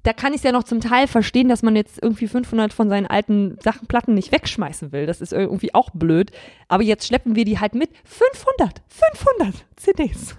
[0.03, 2.89] Da kann ich es ja noch zum Teil verstehen, dass man jetzt irgendwie 500 von
[2.89, 5.05] seinen alten Sachen, Platten nicht wegschmeißen will.
[5.07, 6.31] Das ist irgendwie auch blöd.
[6.67, 7.89] Aber jetzt schleppen wir die halt mit.
[8.03, 10.35] 500, 500 CDs.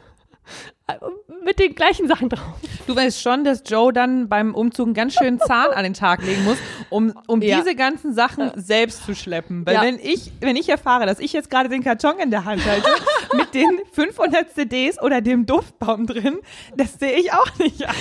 [1.43, 2.41] Mit den gleichen Sachen drauf.
[2.87, 6.23] Du weißt schon, dass Joe dann beim Umzug einen ganz schönen Zahn an den Tag
[6.23, 6.59] legen muss,
[6.91, 7.59] um, um Ja.
[7.59, 9.65] diese ganzen Sachen selbst zu schleppen.
[9.65, 9.83] Weil Ja.
[9.83, 12.87] wenn ich, wenn ich erfahre, dass ich jetzt gerade den Karton in der Hand halte,
[13.37, 16.39] mit den 500 CDs oder dem Duftbaum drin,
[16.77, 17.95] das sehe ich auch nicht ein.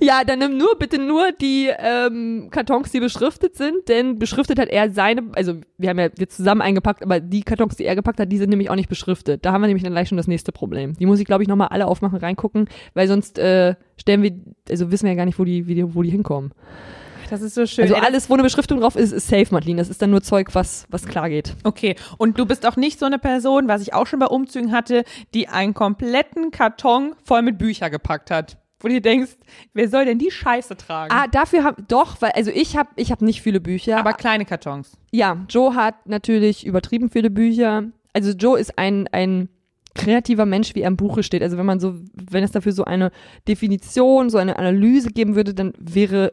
[0.00, 4.68] Ja, dann nimm nur bitte nur die ähm, Kartons, die beschriftet sind, denn beschriftet hat
[4.68, 8.18] er seine, also wir haben ja wir zusammen eingepackt, aber die Kartons, die er gepackt
[8.18, 9.44] hat, die sind nämlich auch nicht beschriftet.
[9.44, 10.94] Da haben wir nämlich dann gleich schon das nächste Problem.
[10.94, 14.32] Die muss ich, glaube ich, nochmal alle aufmachen, reingucken, weil sonst äh, stellen wir,
[14.68, 16.52] also wissen wir ja gar nicht, wo die, wo die hinkommen.
[17.30, 17.84] Das ist so schön.
[17.84, 19.78] Also alles, wo eine Beschriftung drauf ist, ist safe, Madeline.
[19.78, 21.54] Das ist dann nur Zeug, was, was klar geht.
[21.64, 24.72] Okay, und du bist auch nicht so eine Person, was ich auch schon bei Umzügen
[24.72, 28.58] hatte, die einen kompletten Karton voll mit Bücher gepackt hat.
[28.80, 29.32] Wo du dir denkst,
[29.72, 31.14] wer soll denn die Scheiße tragen?
[31.14, 33.98] Ah, dafür hab, doch, weil, also ich habe ich hab nicht viele Bücher.
[33.98, 34.98] Aber kleine Kartons.
[35.10, 37.84] Ja, Joe hat natürlich übertrieben viele Bücher.
[38.12, 39.48] Also Joe ist ein, ein
[39.94, 41.42] kreativer Mensch, wie er im Buche steht.
[41.42, 43.10] Also wenn man so, wenn es dafür so eine
[43.46, 46.30] Definition, so eine Analyse geben würde, dann wäre,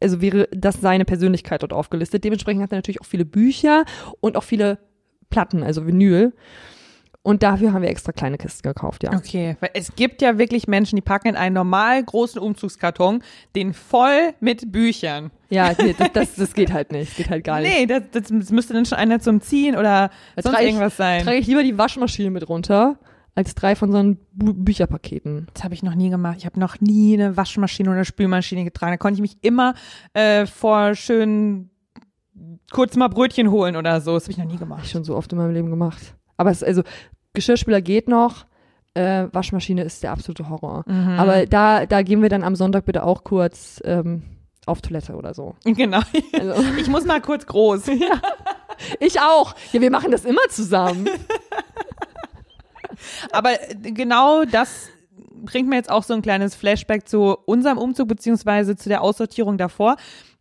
[0.00, 2.24] also wäre das seine Persönlichkeit dort aufgelistet.
[2.24, 3.84] Dementsprechend hat er natürlich auch viele Bücher
[4.20, 4.78] und auch viele
[5.28, 6.32] Platten, also Vinyl.
[7.22, 9.12] Und dafür haben wir extra kleine Kisten gekauft, ja.
[9.12, 13.22] Okay, weil es gibt ja wirklich Menschen, die packen in einen normal großen Umzugskarton
[13.54, 15.30] den voll mit Büchern.
[15.50, 17.10] Ja, nee, das, das, das geht halt nicht.
[17.10, 17.70] Das geht halt gar nicht.
[17.76, 21.22] Nee, das, das müsste dann schon einer zum Ziehen oder Da sonst ich- irgendwas sein.
[21.22, 22.98] Trage ich lieber die Waschmaschine mit runter,
[23.34, 25.46] als drei von so einen Bu Bücherpaketen.
[25.52, 26.36] Das habe ich noch nie gemacht.
[26.38, 28.92] Ich habe noch nie eine Waschmaschine oder Spülmaschine getragen.
[28.92, 29.74] Da konnte ich mich immer
[30.14, 31.68] äh, vor schön
[32.72, 34.14] kurz mal Brötchen holen oder so.
[34.14, 34.88] Das habe ich noch nie Hab ich gemacht.
[34.88, 36.14] schon so oft in meinem Leben gemacht.
[36.40, 36.82] Aber es, also,
[37.34, 38.46] Geschirrspüler geht noch,
[38.94, 40.84] äh, Waschmaschine ist der absolute Horror.
[40.86, 41.18] Mhm.
[41.18, 44.22] Aber da, da gehen wir dann am Sonntag bitte auch kurz ähm,
[44.64, 45.54] auf Toilette oder so.
[45.64, 46.00] Genau.
[46.32, 47.88] Also, Ich muss mal kurz groß.
[49.00, 49.54] ich auch.
[49.72, 51.10] Ja, wir machen das immer zusammen.
[53.32, 53.50] Aber
[53.82, 54.88] genau das
[55.42, 59.58] bringt mir jetzt auch so ein kleines Flashback zu unserem Umzug beziehungsweise zu der Aussortierung
[59.58, 59.96] davor.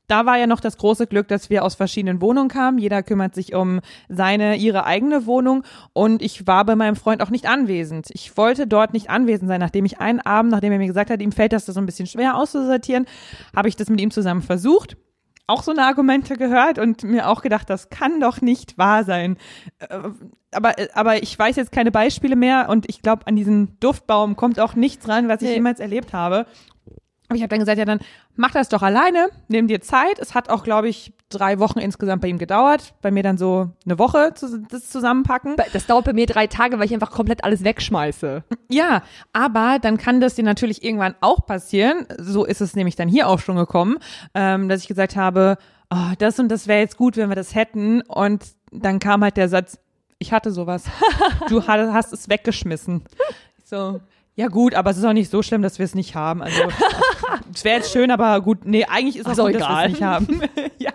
[0.10, 2.78] Da war ja noch das große Glück, dass wir aus verschiedenen Wohnungen kamen.
[2.80, 3.80] Jeder kümmert sich um
[4.10, 5.64] seine, ihre eigene Wohnung.
[5.94, 8.08] Und ich war bei meinem Freund auch nicht anwesend.
[8.12, 11.22] Ich wollte dort nicht anwesend sein, nachdem ich einen Abend, nachdem er mir gesagt hat,
[11.22, 13.06] ihm fällt das so ein bisschen schwer auszusortieren,
[13.56, 14.98] habe ich das mit ihm zusammen versucht.
[15.48, 19.38] Auch so eine Argumente gehört und mir auch gedacht, das kann doch nicht wahr sein.
[19.80, 20.00] Äh,
[20.52, 24.60] Aber, aber ich weiß jetzt keine Beispiele mehr und ich glaube, an diesen Duftbaum kommt
[24.60, 25.56] auch nichts ran, was ich Nee.
[25.56, 26.48] jemals erlebt habe.
[27.30, 28.00] Aber ich habe dann gesagt, ja, dann
[28.36, 30.18] mach das doch alleine, nimm dir Zeit.
[30.20, 32.96] Es hat auch, glaube ich, drei Wochen insgesamt bei ihm gedauert.
[33.04, 35.56] Bei mir dann so eine Woche zu, das zusammenpacken.
[35.74, 38.44] Das dauert bei mir drei Tage, weil ich einfach komplett alles wegschmeiße.
[38.70, 42.08] Ja, aber dann kann das dir natürlich irgendwann auch passieren.
[42.18, 43.98] So ist es nämlich dann hier auch schon gekommen,
[44.34, 45.58] ähm, dass ich gesagt habe,
[45.92, 48.02] oh, das und das wäre jetzt gut, wenn wir das hätten.
[48.02, 49.78] Und dann kam halt der Satz,
[50.18, 50.86] ich hatte sowas.
[51.48, 53.04] Du ha- hast es weggeschmissen.
[53.64, 54.00] So,
[54.36, 56.42] ja gut, aber es ist auch nicht so schlimm, dass wir es nicht haben.
[56.42, 56.60] Also
[57.54, 59.70] es wäre jetzt schön, aber gut, nee, eigentlich ist Ach auch so, gut, dass wir
[59.70, 59.86] egal.
[59.86, 60.42] es nicht haben.
[60.78, 60.92] ja,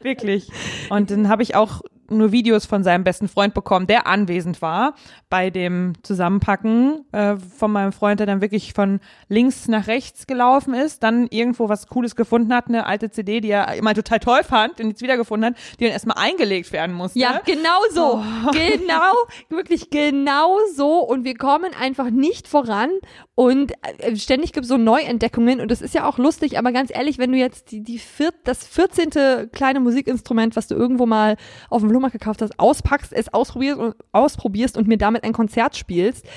[0.00, 0.48] wirklich.
[0.90, 4.94] Und dann habe ich auch nur Videos von seinem besten Freund bekommen, der anwesend war
[5.30, 10.74] bei dem Zusammenpacken äh, von meinem Freund, der dann wirklich von links nach rechts gelaufen
[10.74, 14.42] ist, dann irgendwo was Cooles gefunden hat, eine alte CD, die er immer total toll
[14.44, 17.18] fand und jetzt wiedergefunden hat, die dann erstmal eingelegt werden musste.
[17.18, 18.22] Ja, genau so.
[18.52, 19.12] Genau,
[19.48, 21.00] wirklich genau so.
[21.00, 22.90] Und wir kommen einfach nicht voran.
[23.34, 25.60] Und äh, ständig gibt es so Neuentdeckungen.
[25.60, 26.58] Und das ist ja auch lustig.
[26.58, 29.50] Aber ganz ehrlich, wenn du jetzt die, die vier, das 14.
[29.52, 31.36] kleine Musikinstrument, was du irgendwo mal
[31.70, 35.76] auf dem Flohmarkt gekauft hast, auspackst, es ausprobierst und, ausprobierst und mir damit ein Konzert
[35.76, 36.26] spielst.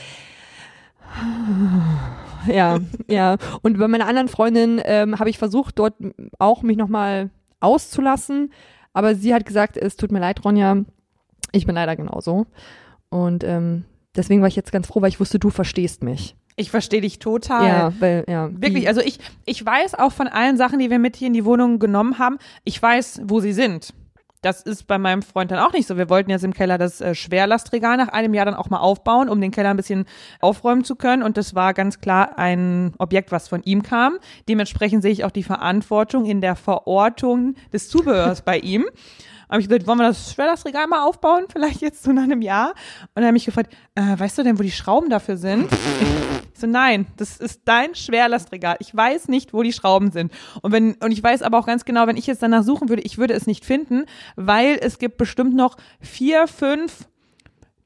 [2.45, 2.79] Ja,
[3.09, 3.35] ja.
[3.61, 5.95] Und bei meiner anderen Freundin ähm, habe ich versucht, dort
[6.39, 7.29] auch mich nochmal
[7.59, 8.53] auszulassen.
[8.93, 10.77] Aber sie hat gesagt, es tut mir leid, Ronja,
[11.51, 12.45] ich bin leider genauso.
[13.09, 13.83] Und ähm,
[14.15, 16.37] deswegen war ich jetzt ganz froh, weil ich wusste, du verstehst mich.
[16.55, 17.67] Ich verstehe dich total.
[17.67, 18.49] Ja, weil, ja.
[18.53, 21.43] Wirklich, also ich, ich weiß auch von allen Sachen, die wir mit hier in die
[21.43, 23.93] Wohnung genommen haben, ich weiß, wo sie sind.
[24.47, 25.97] Das ist bei meinem Freund dann auch nicht so.
[25.97, 29.27] Wir wollten jetzt im Keller das äh, Schwerlastregal nach einem Jahr dann auch mal aufbauen,
[29.27, 30.05] um den Keller ein bisschen
[30.39, 31.21] aufräumen zu können.
[31.21, 34.19] Und das war ganz klar ein Objekt, was von ihm kam.
[34.47, 38.85] Dementsprechend sehe ich auch die Verantwortung in der Verortung des Zubehörs bei ihm.
[39.49, 41.45] Habe ich gesagt, wollen wir das Schwerlastregal mal aufbauen?
[41.51, 42.73] Vielleicht jetzt so nach einem Jahr.
[43.15, 45.69] Und habe ich mich gefragt, äh, weißt du denn, wo die Schrauben dafür sind?
[46.53, 48.77] Ich so, nein, das ist dein Schwerlastregal.
[48.79, 50.31] Ich weiß nicht, wo die Schrauben sind.
[50.63, 53.03] Und wenn, und ich weiß aber auch ganz genau, wenn ich jetzt danach suchen würde,
[53.03, 57.07] ich würde es nicht finden, weil es gibt bestimmt noch vier, fünf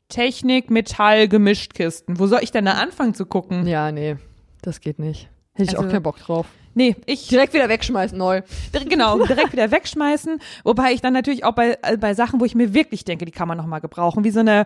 [0.08, 2.18] Technik, Metall, Gemischtkisten.
[2.18, 3.68] Wo soll ich denn da anfangen zu gucken?
[3.68, 4.16] ja, nee,
[4.62, 5.30] das geht nicht.
[5.54, 6.46] Hätte ich Also- auch keinen Bock drauf.
[6.74, 8.44] Nee, ich, Direkt wieder wegschmeißen, neu.
[8.88, 10.40] Genau, direkt wieder wegschmeißen.
[10.64, 13.32] Wobei ich dann natürlich auch bei, äh, bei Sachen, wo ich mir wirklich denke, die
[13.32, 14.66] kann man nochmal gebrauchen, wie so eine,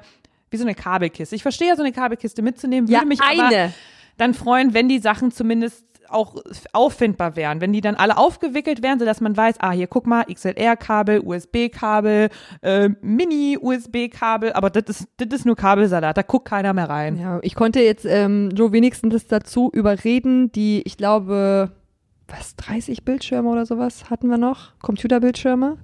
[0.51, 1.35] wie so eine Kabelkiste.
[1.35, 3.73] Ich verstehe ja so eine Kabelkiste mitzunehmen, würde Ja, mich aber eine.
[4.17, 6.35] dann freuen, wenn die Sachen zumindest auch
[6.73, 10.25] auffindbar wären, wenn die dann alle aufgewickelt wären, sodass man weiß, ah, hier guck mal,
[10.25, 12.29] XLR-Kabel, USB-Kabel,
[12.61, 17.17] äh, Mini-USB-Kabel, aber das ist, das ist nur Kabelsalat, da guckt keiner mehr rein.
[17.19, 21.71] Ja, ich konnte jetzt ähm, Joe wenigstens dazu überreden, die, ich glaube,
[22.27, 24.77] was, 30 Bildschirme oder sowas hatten wir noch?
[24.79, 25.77] Computerbildschirme?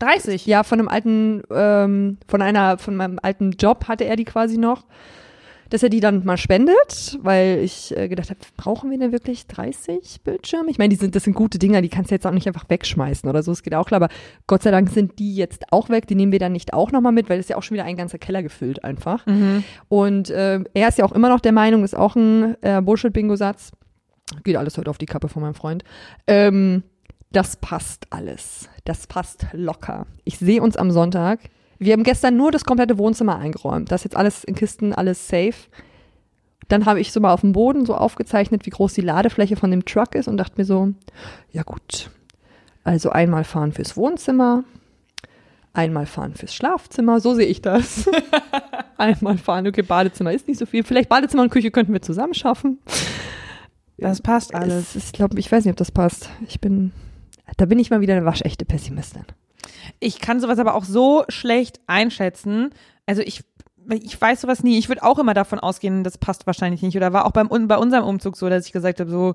[0.00, 0.46] 30.
[0.46, 4.58] Ja, von einem alten, ähm, von einer, von meinem alten Job hatte er die quasi
[4.58, 4.84] noch,
[5.70, 9.46] dass er die dann mal spendet, weil ich äh, gedacht habe, brauchen wir denn wirklich
[9.46, 10.70] 30 Bildschirme?
[10.70, 12.64] Ich meine, die sind, das sind gute Dinger, die kannst du jetzt auch nicht einfach
[12.68, 14.12] wegschmeißen oder so, es geht auch klar, aber
[14.46, 17.12] Gott sei Dank sind die jetzt auch weg, die nehmen wir dann nicht auch nochmal
[17.12, 19.26] mit, weil es ist ja auch schon wieder ein ganzer Keller gefüllt einfach.
[19.88, 23.72] Und äh, er ist ja auch immer noch der Meinung, ist auch ein äh, Bullshit-Bingo-Satz,
[24.44, 25.84] geht alles heute auf die Kappe von meinem Freund,
[26.26, 26.82] ähm,
[27.32, 28.68] das passt alles.
[28.84, 30.06] Das passt locker.
[30.24, 31.40] Ich sehe uns am Sonntag.
[31.78, 33.92] Wir haben gestern nur das komplette Wohnzimmer eingeräumt.
[33.92, 35.54] Das ist jetzt alles in Kisten, alles safe.
[36.68, 39.70] Dann habe ich so mal auf dem Boden so aufgezeichnet, wie groß die Ladefläche von
[39.70, 40.92] dem Truck ist und dachte mir so,
[41.50, 42.10] ja gut,
[42.84, 44.64] also einmal fahren fürs Wohnzimmer,
[45.72, 48.08] einmal fahren fürs Schlafzimmer, so sehe ich das.
[48.98, 50.82] einmal fahren, okay, Badezimmer ist nicht so viel.
[50.82, 52.78] Vielleicht Badezimmer und Küche könnten wir zusammen schaffen.
[53.96, 54.94] Das passt alles.
[54.94, 56.30] Es ich glaube, ich weiß nicht, ob das passt.
[56.46, 56.92] Ich bin,
[57.56, 59.24] da bin ich mal wieder eine waschechte Pessimistin.
[60.00, 62.70] Ich kann sowas aber auch so schlecht einschätzen.
[63.06, 63.42] Also ich,
[63.90, 64.78] ich weiß sowas nie.
[64.78, 66.96] Ich würde auch immer davon ausgehen, das passt wahrscheinlich nicht.
[66.96, 69.34] Oder war auch beim, bei unserem Umzug so, dass ich gesagt habe, so,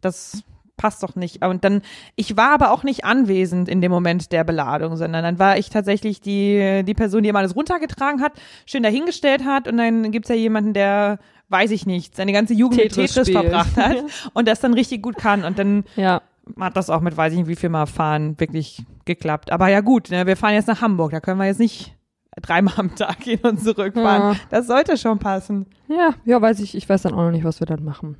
[0.00, 0.42] das
[0.76, 1.44] passt doch nicht.
[1.44, 1.82] Und dann,
[2.16, 5.70] ich war aber auch nicht anwesend in dem Moment der Beladung, sondern dann war ich
[5.70, 8.32] tatsächlich die, die Person, die immer alles runtergetragen hat,
[8.66, 12.80] schön dahingestellt hat und dann gibt's ja jemanden, der, weiß ich nicht, seine ganze Jugend
[12.80, 13.98] Tetris mit Tetris verbracht hat
[14.34, 15.44] und das dann richtig gut kann.
[15.44, 16.22] Und dann Ja.
[16.58, 19.52] Hat das auch mit, weiß ich nicht, wie viel Mal fahren wirklich geklappt.
[19.52, 21.96] Aber ja gut, ne, wir fahren jetzt nach Hamburg, da können wir jetzt nicht
[22.40, 24.34] dreimal am Tag hin und zurückfahren.
[24.34, 24.40] Ja.
[24.50, 25.66] Das sollte schon passen.
[25.88, 26.74] Ja, ja, weiß ich.
[26.74, 28.16] Ich weiß dann auch noch nicht, was wir dann machen.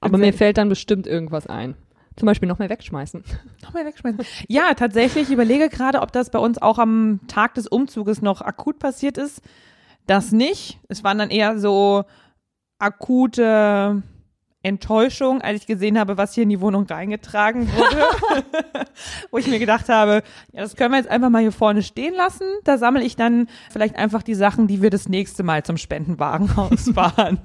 [0.00, 1.74] Aber mir fällt dann bestimmt irgendwas ein.
[2.16, 3.22] Zum Beispiel noch mehr wegschmeißen.
[3.62, 4.20] Nochmal wegschmeißen.
[4.48, 8.40] Ja, tatsächlich, ich überlege gerade, ob das bei uns auch am Tag des Umzuges noch
[8.40, 9.42] akut passiert ist.
[10.06, 10.80] Das nicht.
[10.88, 12.04] Es waren dann eher so
[12.78, 14.02] akute
[14.62, 18.04] Enttäuschung, als ich gesehen habe, was hier in die Wohnung reingetragen wurde.
[19.30, 22.14] Wo ich mir gedacht habe, ja, das können wir jetzt einfach mal hier vorne stehen
[22.14, 22.44] lassen.
[22.64, 26.50] Da sammle ich dann vielleicht einfach die Sachen, die wir das nächste Mal zum Spendenwagen
[26.56, 27.38] ausfahren.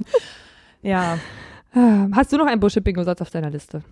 [0.81, 1.17] ja.
[1.73, 3.83] Ah, Hast du noch einen Bullshit-Bingo-Satz auf deiner Liste?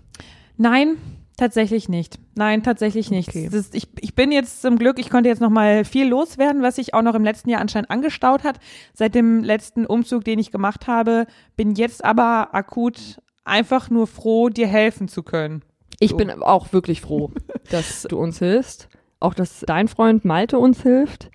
[0.58, 0.98] Nein,
[1.38, 2.20] tatsächlich nicht.
[2.36, 3.30] Nein, tatsächlich nicht.
[3.30, 3.50] Okay.
[3.52, 6.76] Ist, ich, ich bin jetzt zum Glück, ich konnte jetzt noch mal viel loswerden, was
[6.76, 8.60] sich auch noch im letzten Jahr anscheinend angestaut hat.
[8.94, 11.26] Seit dem letzten Umzug, den ich gemacht habe,
[11.56, 15.64] bin jetzt aber akut einfach nur froh, dir helfen zu können.
[16.00, 16.18] Ich So.
[16.18, 17.32] bin auch wirklich froh,
[17.70, 18.90] dass du uns hilfst.
[19.20, 21.30] Auch, dass dein Freund Malte uns hilft.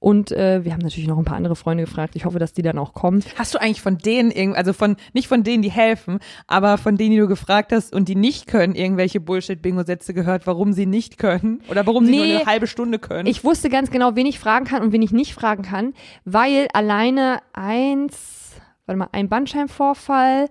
[0.00, 2.14] Und äh, wir haben natürlich noch ein paar andere Freunde gefragt.
[2.14, 3.24] Ich hoffe, dass die dann auch kommen.
[3.36, 6.96] Hast du eigentlich von denen, irgend- also von, nicht von denen, die helfen, aber von
[6.96, 11.18] denen, die du gefragt hast und die nicht können, irgendwelche Bullshit-Bingo-Sätze gehört, warum sie nicht
[11.18, 11.62] können?
[11.68, 12.36] Oder warum sie nur Nee.
[12.36, 13.26] eine halbe Stunde können?
[13.26, 15.94] Ich wusste ganz genau, wen ich fragen kann und wen ich nicht fragen kann,
[16.24, 18.52] weil alleine eins,
[18.86, 20.46] warte mal, ein Bandscheibenvorfall,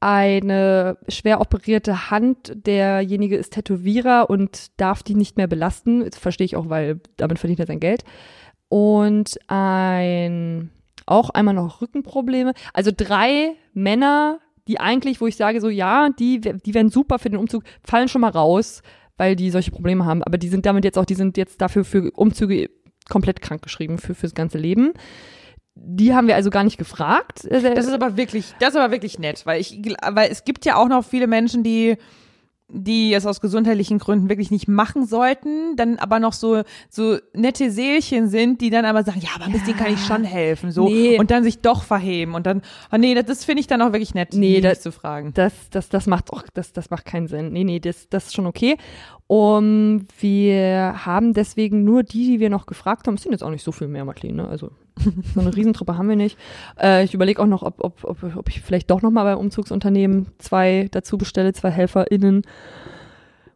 [0.00, 6.04] eine schwer operierte Hand, derjenige ist Tätowierer und darf die nicht mehr belasten.
[6.04, 8.04] Das verstehe ich auch, weil damit verdient er sein Geld.
[8.68, 10.70] Und ein,
[11.06, 12.52] auch einmal noch Rückenprobleme.
[12.72, 17.30] Also drei Männer, die eigentlich, wo ich sage, so ja, die, die wären super für
[17.30, 18.82] den Umzug, fallen schon mal raus,
[19.16, 20.22] weil die solche Probleme haben.
[20.22, 22.70] Aber die sind damit jetzt auch, die sind jetzt dafür für Umzüge
[23.08, 24.92] komplett krankgeschrieben für fürs ganze Leben.
[25.74, 27.46] Die haben wir also gar nicht gefragt.
[27.48, 30.76] Das ist aber wirklich, das ist aber wirklich nett, weil ich, weil es gibt ja
[30.76, 31.96] auch noch viele Menschen, die,
[32.70, 37.70] die es aus gesundheitlichen Gründen wirklich nicht machen sollten, dann aber noch so, so nette
[37.70, 40.86] Seelchen sind, die dann aber sagen, ja, aber ein bisschen kann ich schon helfen, so.
[40.86, 41.18] Nee.
[41.18, 42.60] Und dann sich doch verheben und dann,
[42.92, 45.32] oh nee, das, das finde ich dann auch wirklich nett, Nee, das- zu fragen.
[45.34, 47.52] Das, das, das macht auch, das, das macht keinen Sinn.
[47.52, 48.76] Nee, nee, das, das ist schon okay.
[49.26, 53.14] Um, wir haben deswegen nur die, die wir noch gefragt haben.
[53.14, 54.42] Es sind jetzt auch nicht so viel mehr, Marlene.
[54.44, 54.48] Ne?
[54.48, 54.70] Also
[55.34, 56.38] so eine Riesentruppe haben wir nicht.
[56.80, 59.38] Äh, ich überlege auch noch, ob, ob, ob, ob ich vielleicht doch noch mal beim
[59.38, 62.42] Umzugsunternehmen zwei dazu bestelle, zwei HelferInnen.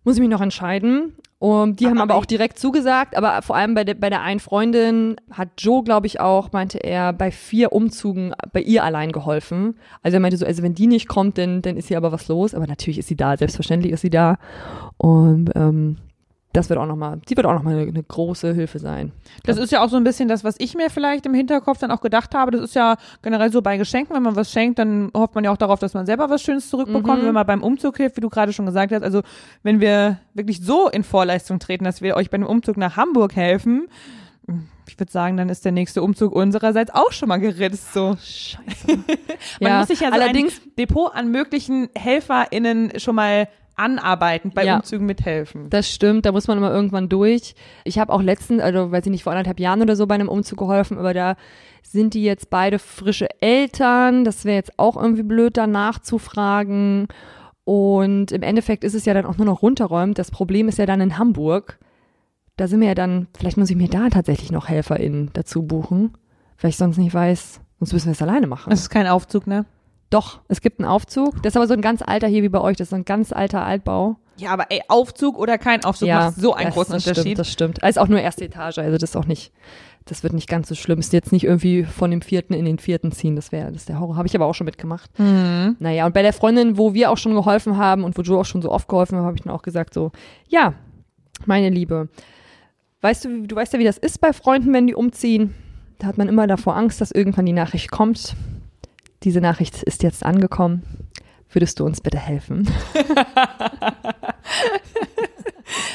[0.05, 1.14] Muss ich mich noch entscheiden.
[1.43, 4.38] Und die haben Aber auch direkt zugesagt, aber vor allem bei der, bei der einen
[4.38, 9.74] Freundin hat Joe, glaube ich, auch, meinte er, bei vier Umzügen bei ihr allein geholfen.
[10.05, 12.28] Also er meinte so, also wenn die nicht kommt, dann, dann ist hier aber was
[12.28, 12.55] los.
[12.55, 14.38] Aber natürlich ist sie da, selbstverständlich ist sie da.
[14.99, 15.97] Und ähm,
[16.53, 19.13] das wird auch nochmal, sie wird auch nochmal eine, eine große Hilfe sein.
[19.45, 21.91] Das ist ja auch so ein bisschen das, was ich mir vielleicht im Hinterkopf dann
[21.91, 22.51] auch gedacht habe.
[22.51, 25.51] Das ist ja generell so bei Geschenken, wenn man was schenkt, dann hofft man ja
[25.53, 27.23] auch darauf, dass man selber was Schönes zurückbekommt.
[27.23, 27.27] Mhm.
[27.27, 29.23] Wenn man beim Umzug hilft, wie du gerade schon gesagt hast, also
[29.63, 33.35] wenn wir wirklich so in Vorleistung treten, dass wir euch bei dem Umzug nach Hamburg
[33.35, 33.89] helfen,
[34.89, 37.95] ich würde sagen, dann ist der nächste Umzug unsererseits auch schon mal geritzt.
[37.95, 38.17] So.
[38.21, 38.59] Scheiße.
[39.61, 44.53] Man Ja, muss sich ja so allerdings- ein Depot an möglichen HelferInnen schon mal anarbeiten,
[44.55, 44.77] bei Ja.
[44.77, 45.70] Umzügen mithelfen.
[45.70, 47.55] Das stimmt, da muss man immer irgendwann durch.
[47.85, 50.29] Ich habe auch letztens, also weiß ich nicht, vor anderthalb Jahren oder so bei einem
[50.29, 51.37] Umzug geholfen, aber da
[51.83, 54.25] sind die jetzt beide frische Eltern.
[54.25, 57.09] Das wäre jetzt auch irgendwie blöd, danach zu fragen.
[57.64, 60.18] Und im Endeffekt ist es ja dann auch nur noch runterräumt.
[60.18, 61.79] Das Problem ist ja dann in Hamburg.
[62.57, 66.12] Da sind wir ja dann, vielleicht muss ich mir da tatsächlich noch HelferInnen dazu buchen,
[66.61, 68.70] weil ich sonst nicht weiß, sonst müssen wir es alleine machen.
[68.70, 69.64] Das ist kein Aufzug, ne?
[70.13, 71.43] Doch, es gibt einen Aufzug.
[71.43, 72.77] Das ist aber so ein ganz alter hier wie bei euch.
[72.77, 74.17] Das ist so ein ganz alter Altbau.
[74.37, 77.23] Ja, aber ey, Aufzug oder kein Aufzug macht so einen das, großen das Unterschied.
[77.23, 77.83] Stimmt, das stimmt.
[77.83, 79.53] Also auch nur erste Etage, also das ist auch nicht,
[80.05, 80.99] das wird nicht ganz so schlimm.
[80.99, 83.89] Ist jetzt nicht irgendwie von dem vierten in den vierten ziehen, das wäre, das ist
[83.89, 84.17] der Horror.
[84.17, 85.19] Habe ich aber auch schon mitgemacht.
[85.19, 85.77] Mhm.
[85.79, 88.45] Naja, und bei der Freundin, wo wir auch schon geholfen haben und wo Joe auch
[88.45, 90.13] schon so oft geholfen hat, habe ich dann auch gesagt so,
[90.47, 90.75] ja,
[91.47, 92.11] meine Liebe,
[93.01, 95.55] weißt du, du weißt ja, wie das ist bei Freunden, wenn die umziehen.
[95.99, 98.35] Da hat man immer davor Angst, dass irgendwann die Nachricht kommt.
[99.25, 100.83] Diese Nachricht ist jetzt angekommen.
[101.51, 102.68] Würdest du uns bitte helfen?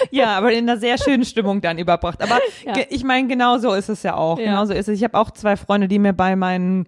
[0.09, 2.21] Ja, aber in einer sehr schönen Stimmung dann überbracht.
[2.23, 2.73] Aber Ja.
[2.89, 4.39] ich meine, genau so ist es ja auch.
[4.39, 4.45] Ja.
[4.45, 4.97] Genau so ist es.
[4.97, 6.87] Ich habe auch zwei Freunde, die mir bei meinen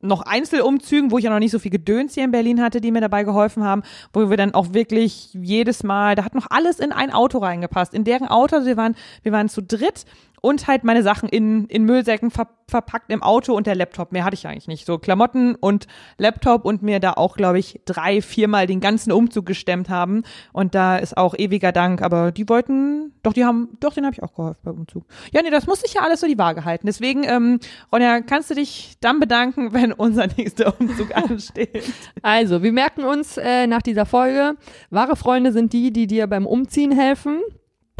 [0.00, 2.90] noch Einzelumzügen, wo ich ja noch nicht so viel Gedöns hier in Berlin hatte, die
[2.90, 6.80] mir dabei geholfen haben, wo wir dann auch wirklich jedes Mal, da hat noch alles
[6.80, 7.92] in ein Auto reingepasst.
[7.92, 10.04] In deren Auto, wir waren, wir waren zu dritt
[10.42, 14.12] und halt meine Sachen in, in Müllsäcken ver verpackt im Auto und der Laptop.
[14.12, 14.86] Mehr hatte ich eigentlich nicht.
[14.86, 15.86] So Klamotten und
[16.16, 20.22] Laptop und mir da auch, glaube ich, drei, viermal den ganzen Umzug gestemmt haben.
[20.54, 22.00] Und da ist auch ewiger Dank.
[22.00, 25.04] Aber die wollten, doch, die haben, doch, den habe ich auch geholfen beim Umzug.
[25.32, 26.86] Ja, nee, das muss ich ja alles so die Waage halten.
[26.86, 27.60] Deswegen, ähm,
[27.92, 31.84] Ronja, kannst du dich dann bedanken, wenn unser nächster Umzug ansteht?
[32.22, 34.56] Also, wir merken uns äh, nach dieser Folge,
[34.88, 37.42] wahre Freunde sind die, die dir beim Umziehen helfen.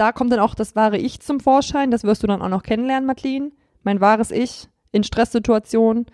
[0.02, 1.92] Da kommt dann auch das wahre Ich zum Vorschein.
[1.92, 3.52] Das wirst du dann auch noch kennenlernen, Madeline.
[3.84, 6.06] Mein wahres Ich in Stresssituationen.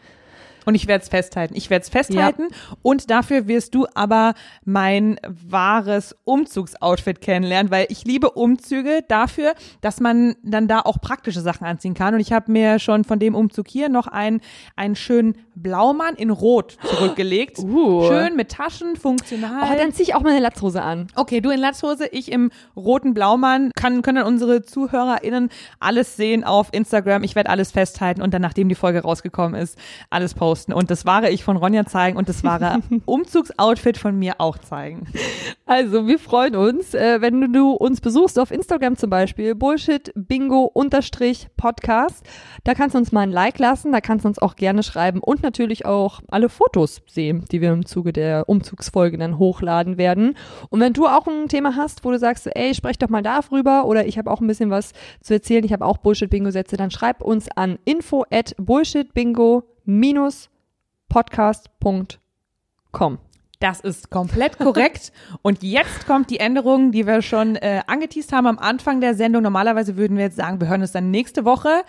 [0.69, 1.55] Und ich werde es festhalten.
[1.57, 2.49] Ich werde es festhalten.
[2.51, 2.77] Ja.
[2.83, 4.35] Und dafür wirst du aber
[4.67, 11.41] mein wahres Umzugsoutfit kennenlernen, weil ich liebe Umzüge dafür, dass man dann da auch praktische
[11.41, 12.13] Sachen anziehen kann.
[12.13, 14.43] Und ich habe mir schon von dem Umzug hier noch einen,
[14.77, 17.61] einen schönen Blaumann in Rot zurückgelegt.
[17.69, 18.07] Uh.
[18.09, 19.63] Schön mit Taschen, funktional.
[19.63, 21.09] Oh, dann ziehe ich auch meine Latzhose an.
[21.17, 23.71] Okay, du in Latzhose, ich im roten Blaumann.
[23.77, 25.51] Kann, können unsere ZuhörerInnen
[25.81, 27.25] alles sehen auf Instagram.
[27.25, 29.79] Ich werde alles festhalten und dann, nachdem die Folge rausgekommen ist,
[30.11, 34.19] alles posten posten und das wahre Ich von Ronja zeigen und das wahre Umzugsoutfit von
[34.19, 35.07] mir auch zeigen.
[35.67, 40.65] Also, wir freuen uns, äh, wenn du uns besuchst auf Instagram zum Beispiel, Bullshit Bingo
[40.65, 42.25] unterstrich Podcast.
[42.65, 45.21] Da kannst du uns mal ein Like lassen, da kannst du uns auch gerne schreiben
[45.21, 50.37] und natürlich auch alle Fotos sehen, die wir im Zuge der Umzugsfolge dann hochladen werden.
[50.71, 53.85] Und wenn du auch ein Thema hast, wo du sagst, ey, sprech doch mal darüber
[53.85, 57.23] oder ich habe auch ein bisschen was zu erzählen, ich habe auch Bullshit-Bingo-Sätze, dann schreib
[57.23, 59.65] uns an info at bullshitbingo
[61.09, 63.19] podcast.com.
[63.59, 65.13] Das ist komplett korrekt.
[65.43, 69.43] Und jetzt kommt die Änderung, die wir schon äh, angeteased haben am Anfang der Sendung.
[69.43, 71.85] Normalerweise würden wir jetzt sagen, wir hören es dann nächste Woche.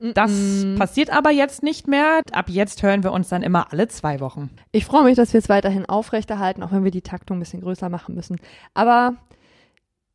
[0.00, 0.78] Das mm -mm.
[0.78, 2.22] passiert aber jetzt nicht mehr.
[2.32, 4.48] Ab jetzt hören wir uns dann immer alle zwei Wochen.
[4.72, 7.60] Ich freue mich, dass wir es weiterhin aufrechterhalten, auch wenn wir die Taktung ein bisschen
[7.60, 8.36] größer machen müssen.
[8.74, 9.16] Aber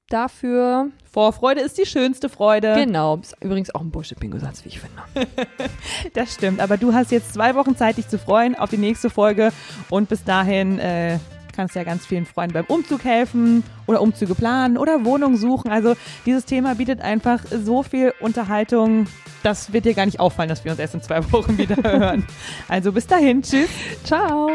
[0.10, 0.88] dafür.
[1.12, 2.74] Vorfreude ist die schönste Freude.
[2.76, 3.18] Genau.
[3.18, 5.28] Ist übrigens auch ein Bullshit-Bingo-Satz, wie ich finde.
[6.14, 6.60] das stimmt.
[6.60, 9.51] Aber du hast jetzt zwei Wochen Zeit, dich zu freuen auf die nächste Folge.
[9.89, 11.20] Und bis dahin äh,
[11.55, 15.72] kannst du ja ganz vielen Freunden beim Umzug helfen oder Umzüge planen oder Wohnung suchen.
[15.72, 15.95] Also
[16.26, 19.08] dieses Thema bietet einfach so viel Unterhaltung.
[19.43, 22.26] Das wird dir gar nicht auffallen, dass wir uns erst in zwei Wochen wieder hören.
[22.68, 23.41] Also bis dahin.
[23.41, 23.70] Tschüss.
[24.03, 24.51] Ciao.